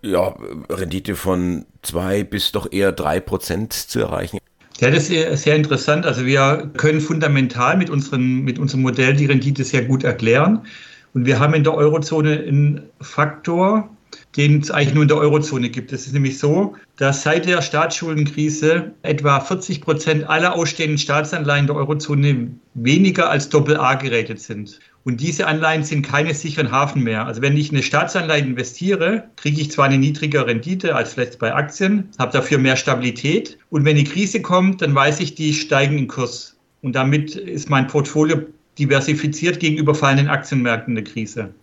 ja, 0.03 0.35
Rendite 0.69 1.15
von 1.15 1.65
zwei 1.81 2.23
bis 2.23 2.51
doch 2.51 2.71
eher 2.71 2.91
drei 2.91 3.19
Prozent 3.19 3.73
zu 3.73 4.01
erreichen. 4.01 4.37
Ja, 4.79 4.91
das 4.91 5.09
ist 5.09 5.43
sehr 5.43 5.55
interessant. 5.55 6.05
Also 6.05 6.25
wir 6.25 6.69
können 6.75 6.99
fundamental 6.99 7.77
mit, 7.77 7.89
unseren, 7.89 8.41
mit 8.43 8.59
unserem 8.59 8.81
Modell 8.81 9.15
die 9.15 9.25
Rendite 9.25 9.63
sehr 9.63 9.83
gut 9.83 10.03
erklären. 10.03 10.65
Und 11.13 11.25
wir 11.25 11.39
haben 11.39 11.53
in 11.53 11.63
der 11.63 11.73
Eurozone 11.73 12.43
einen 12.45 12.81
Faktor, 12.99 13.89
den 14.35 14.59
es 14.59 14.71
eigentlich 14.71 14.93
nur 14.93 15.03
in 15.03 15.07
der 15.07 15.17
Eurozone 15.17 15.69
gibt. 15.69 15.93
Es 15.93 16.05
ist 16.05 16.13
nämlich 16.13 16.39
so, 16.39 16.75
dass 16.97 17.23
seit 17.23 17.45
der 17.45 17.61
Staatsschuldenkrise 17.61 18.91
etwa 19.01 19.39
40 19.39 19.79
Prozent 19.79 20.29
aller 20.29 20.53
ausstehenden 20.53 20.97
Staatsanleihen 20.97 21.67
der 21.67 21.75
Eurozone 21.77 22.51
weniger 22.73 23.29
als 23.29 23.47
Doppel-A 23.47 23.95
geratet 23.95 24.41
sind. 24.41 24.79
Und 25.05 25.21
diese 25.21 25.45
Anleihen 25.45 25.83
sind 25.83 26.01
keine 26.01 26.33
sicheren 26.33 26.71
Hafen 26.71 27.03
mehr. 27.03 27.27
Also 27.27 27.43
wenn 27.43 27.55
ich 27.55 27.69
eine 27.69 27.83
Staatsanleihe 27.83 28.41
investiere, 28.41 29.29
kriege 29.35 29.61
ich 29.61 29.69
zwar 29.69 29.85
eine 29.85 29.99
niedrigere 29.99 30.47
Rendite 30.47 30.95
als 30.95 31.13
vielleicht 31.13 31.37
bei 31.37 31.53
Aktien, 31.53 32.09
habe 32.17 32.31
dafür 32.33 32.57
mehr 32.57 32.75
Stabilität. 32.75 33.59
Und 33.69 33.85
wenn 33.85 33.97
die 33.97 34.03
Krise 34.03 34.41
kommt, 34.41 34.81
dann 34.81 34.95
weiß 34.95 35.19
ich, 35.19 35.35
die 35.35 35.53
steigen 35.53 35.99
in 35.99 36.07
Kurs. 36.07 36.57
Und 36.81 36.95
damit 36.95 37.35
ist 37.35 37.69
mein 37.69 37.85
Portfolio 37.85 38.41
diversifiziert 38.79 39.59
gegenüber 39.59 39.93
fallenden 39.93 40.27
Aktienmärkten 40.27 40.97
in 40.97 41.03
der 41.03 41.13
Krise. 41.13 41.53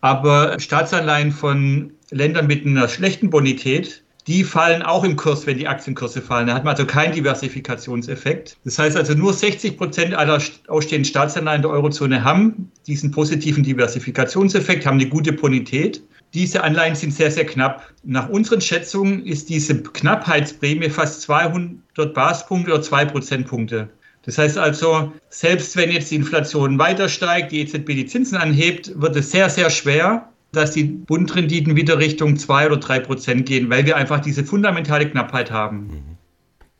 Aber 0.00 0.58
Staatsanleihen 0.58 1.32
von 1.32 1.92
Ländern 2.10 2.46
mit 2.46 2.64
einer 2.64 2.88
schlechten 2.88 3.28
Bonität 3.28 4.02
die 4.28 4.44
fallen 4.44 4.82
auch 4.82 5.04
im 5.04 5.16
Kurs, 5.16 5.46
wenn 5.46 5.56
die 5.56 5.66
Aktienkurse 5.66 6.20
fallen. 6.20 6.46
Da 6.48 6.54
hat 6.54 6.62
man 6.62 6.72
also 6.72 6.84
keinen 6.84 7.14
Diversifikationseffekt. 7.14 8.58
Das 8.64 8.78
heißt 8.78 8.94
also, 8.94 9.14
nur 9.14 9.32
60 9.32 9.78
Prozent 9.78 10.14
aller 10.14 10.40
ausstehenden 10.68 11.06
Staatsanleihen 11.06 11.62
der 11.62 11.70
Eurozone 11.70 12.22
haben 12.22 12.70
diesen 12.86 13.10
positiven 13.10 13.64
Diversifikationseffekt, 13.64 14.84
haben 14.84 15.00
eine 15.00 15.08
gute 15.08 15.32
Bonität. 15.32 16.02
Diese 16.34 16.62
Anleihen 16.62 16.94
sind 16.94 17.14
sehr, 17.14 17.30
sehr 17.30 17.46
knapp. 17.46 17.90
Nach 18.04 18.28
unseren 18.28 18.60
Schätzungen 18.60 19.24
ist 19.24 19.48
diese 19.48 19.82
Knappheitsprämie 19.82 20.90
fast 20.90 21.22
200 21.22 22.12
Basispunkte 22.12 22.74
oder 22.74 22.82
2 22.82 23.06
Prozentpunkte. 23.06 23.88
Das 24.26 24.36
heißt 24.36 24.58
also, 24.58 25.10
selbst 25.30 25.74
wenn 25.74 25.90
jetzt 25.90 26.10
die 26.10 26.16
Inflation 26.16 26.78
weiter 26.78 27.08
steigt, 27.08 27.50
die 27.50 27.62
EZB 27.62 27.86
die 27.86 28.04
Zinsen 28.04 28.36
anhebt, 28.36 28.92
wird 29.00 29.16
es 29.16 29.30
sehr, 29.30 29.48
sehr 29.48 29.70
schwer, 29.70 30.28
dass 30.52 30.72
die 30.72 30.84
Bundrenditen 30.84 31.76
wieder 31.76 31.98
Richtung 31.98 32.36
2 32.36 32.66
oder 32.66 32.76
3 32.78 33.00
Prozent 33.00 33.46
gehen, 33.46 33.70
weil 33.70 33.86
wir 33.86 33.96
einfach 33.96 34.20
diese 34.20 34.44
fundamentale 34.44 35.10
Knappheit 35.10 35.50
haben. 35.50 35.78
Mhm. 35.86 36.18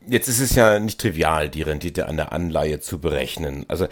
Jetzt 0.07 0.27
ist 0.27 0.39
es 0.39 0.55
ja 0.55 0.79
nicht 0.79 0.99
trivial, 0.99 1.49
die 1.49 1.61
Rendite 1.61 2.07
an 2.07 2.17
der 2.17 2.31
Anleihe 2.31 2.79
zu 2.79 2.99
berechnen. 2.99 3.65
Also 3.67 3.87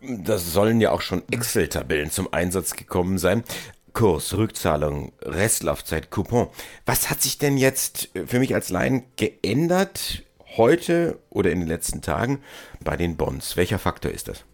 da 0.00 0.38
sollen 0.38 0.80
ja 0.80 0.90
auch 0.90 1.02
schon 1.02 1.22
Excel-Tabellen 1.30 2.10
zum 2.10 2.32
Einsatz 2.32 2.76
gekommen 2.76 3.18
sein. 3.18 3.44
Kurs, 3.92 4.34
Rückzahlung, 4.34 5.12
Restlaufzeit, 5.20 6.10
Coupon. 6.10 6.48
Was 6.86 7.10
hat 7.10 7.20
sich 7.20 7.38
denn 7.38 7.58
jetzt 7.58 8.08
für 8.26 8.38
mich 8.38 8.54
als 8.54 8.70
Laien 8.70 9.02
geändert 9.16 10.22
heute 10.56 11.18
oder 11.28 11.50
in 11.50 11.60
den 11.60 11.68
letzten 11.68 12.00
Tagen 12.00 12.38
bei 12.82 12.96
den 12.96 13.16
Bonds? 13.16 13.56
Welcher 13.56 13.78
Faktor 13.78 14.12
ist 14.12 14.28
das? 14.28 14.44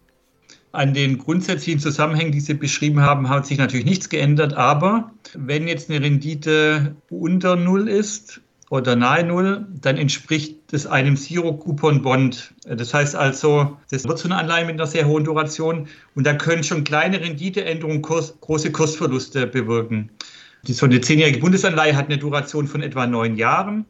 An 0.73 0.93
den 0.93 1.17
grundsätzlichen 1.17 1.79
Zusammenhängen, 1.79 2.31
die 2.31 2.41
Sie 2.41 2.53
beschrieben 2.53 3.01
haben, 3.01 3.29
hat 3.29 3.47
sich 3.47 3.57
natürlich 3.57 3.85
nichts 3.85 4.09
geändert. 4.09 4.53
Aber 4.53 5.11
wenn 5.33 5.67
jetzt 5.67 5.89
eine 5.89 6.01
Rendite 6.01 6.95
unter 7.09 7.55
Null 7.55 7.87
ist 7.87 8.41
oder 8.69 8.95
nahe 8.95 9.23
Null, 9.23 9.65
dann 9.81 9.97
entspricht 9.97 10.57
das 10.71 10.85
einem 10.85 11.15
Zero-Coupon-Bond. 11.15 12.53
Das 12.67 12.93
heißt 12.93 13.15
also, 13.15 13.77
das 13.89 14.05
wird 14.05 14.19
so 14.19 14.27
eine 14.27 14.35
Anleihe 14.35 14.65
mit 14.65 14.75
einer 14.75 14.87
sehr 14.87 15.07
hohen 15.07 15.23
Duration 15.23 15.87
und 16.15 16.27
da 16.27 16.33
können 16.33 16.63
schon 16.63 16.83
kleine 16.83 17.21
Renditeänderungen 17.21 18.01
Kurs, 18.01 18.37
große 18.41 18.71
Kursverluste 18.71 19.47
bewirken. 19.47 20.11
So 20.65 20.85
eine 20.85 20.99
zehnjährige 20.99 21.39
Bundesanleihe 21.39 21.95
hat 21.95 22.07
eine 22.07 22.17
Duration 22.17 22.67
von 22.67 22.81
etwa 22.81 23.07
neun 23.07 23.37
Jahren. 23.37 23.85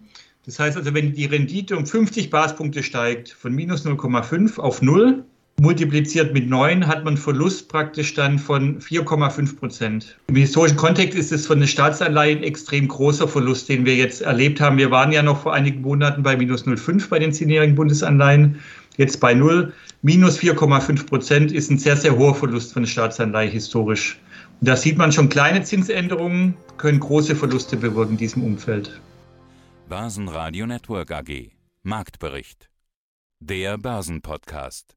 Das 0.45 0.59
heißt 0.59 0.77
also, 0.77 0.93
wenn 0.93 1.13
die 1.13 1.25
Rendite 1.25 1.75
um 1.75 1.87
50 1.87 2.29
Basispunkte 2.29 2.83
steigt, 2.83 3.29
von 3.29 3.53
minus 3.53 3.85
0,5 3.85 4.59
auf 4.59 4.81
0, 4.81 5.25
multipliziert 5.59 6.33
mit 6.33 6.49
9 6.49 6.85
hat 6.87 7.03
man 7.03 7.17
Verlust 7.17 7.67
praktisch 7.67 8.13
dann 8.13 8.37
von 8.37 8.79
4,5 8.79 9.57
Prozent. 9.57 10.17
Im 10.27 10.35
historischen 10.35 10.77
Kontext 10.77 11.17
ist 11.17 11.31
es 11.31 11.47
von 11.47 11.59
den 11.59 11.67
Staatsanleihen 11.67 12.43
extrem 12.43 12.87
großer 12.87 13.27
Verlust, 13.27 13.67
den 13.67 13.85
wir 13.85 13.95
jetzt 13.95 14.21
erlebt 14.21 14.61
haben. 14.61 14.77
Wir 14.77 14.91
waren 14.91 15.11
ja 15.11 15.23
noch 15.23 15.41
vor 15.41 15.53
einigen 15.53 15.81
Monaten 15.81 16.21
bei 16.21 16.37
minus 16.37 16.65
0,5 16.65 17.09
bei 17.09 17.19
den 17.19 17.33
zehnjährigen 17.33 17.75
Bundesanleihen, 17.75 18.59
jetzt 18.97 19.19
bei 19.19 19.33
0. 19.33 19.73
Minus 20.03 20.39
4,5 20.39 21.07
Prozent 21.07 21.51
ist 21.51 21.71
ein 21.71 21.79
sehr, 21.79 21.97
sehr 21.97 22.15
hoher 22.15 22.35
Verlust 22.35 22.73
von 22.73 22.83
der 22.83 22.89
Staatsanleihe 22.89 23.49
historisch. 23.49 24.19
Und 24.61 24.69
da 24.69 24.75
sieht 24.75 24.97
man 24.97 25.11
schon, 25.11 25.29
kleine 25.29 25.63
Zinsänderungen 25.63 26.55
können 26.77 26.99
große 26.99 27.35
Verluste 27.35 27.77
bewirken 27.77 28.11
in 28.11 28.17
diesem 28.17 28.43
Umfeld. 28.43 29.01
Börsenradio 29.89 30.67
Network 30.67 31.11
AG 31.11 31.51
Marktbericht. 31.81 32.69
Der 33.39 33.77
Börsenpodcast. 33.77 34.96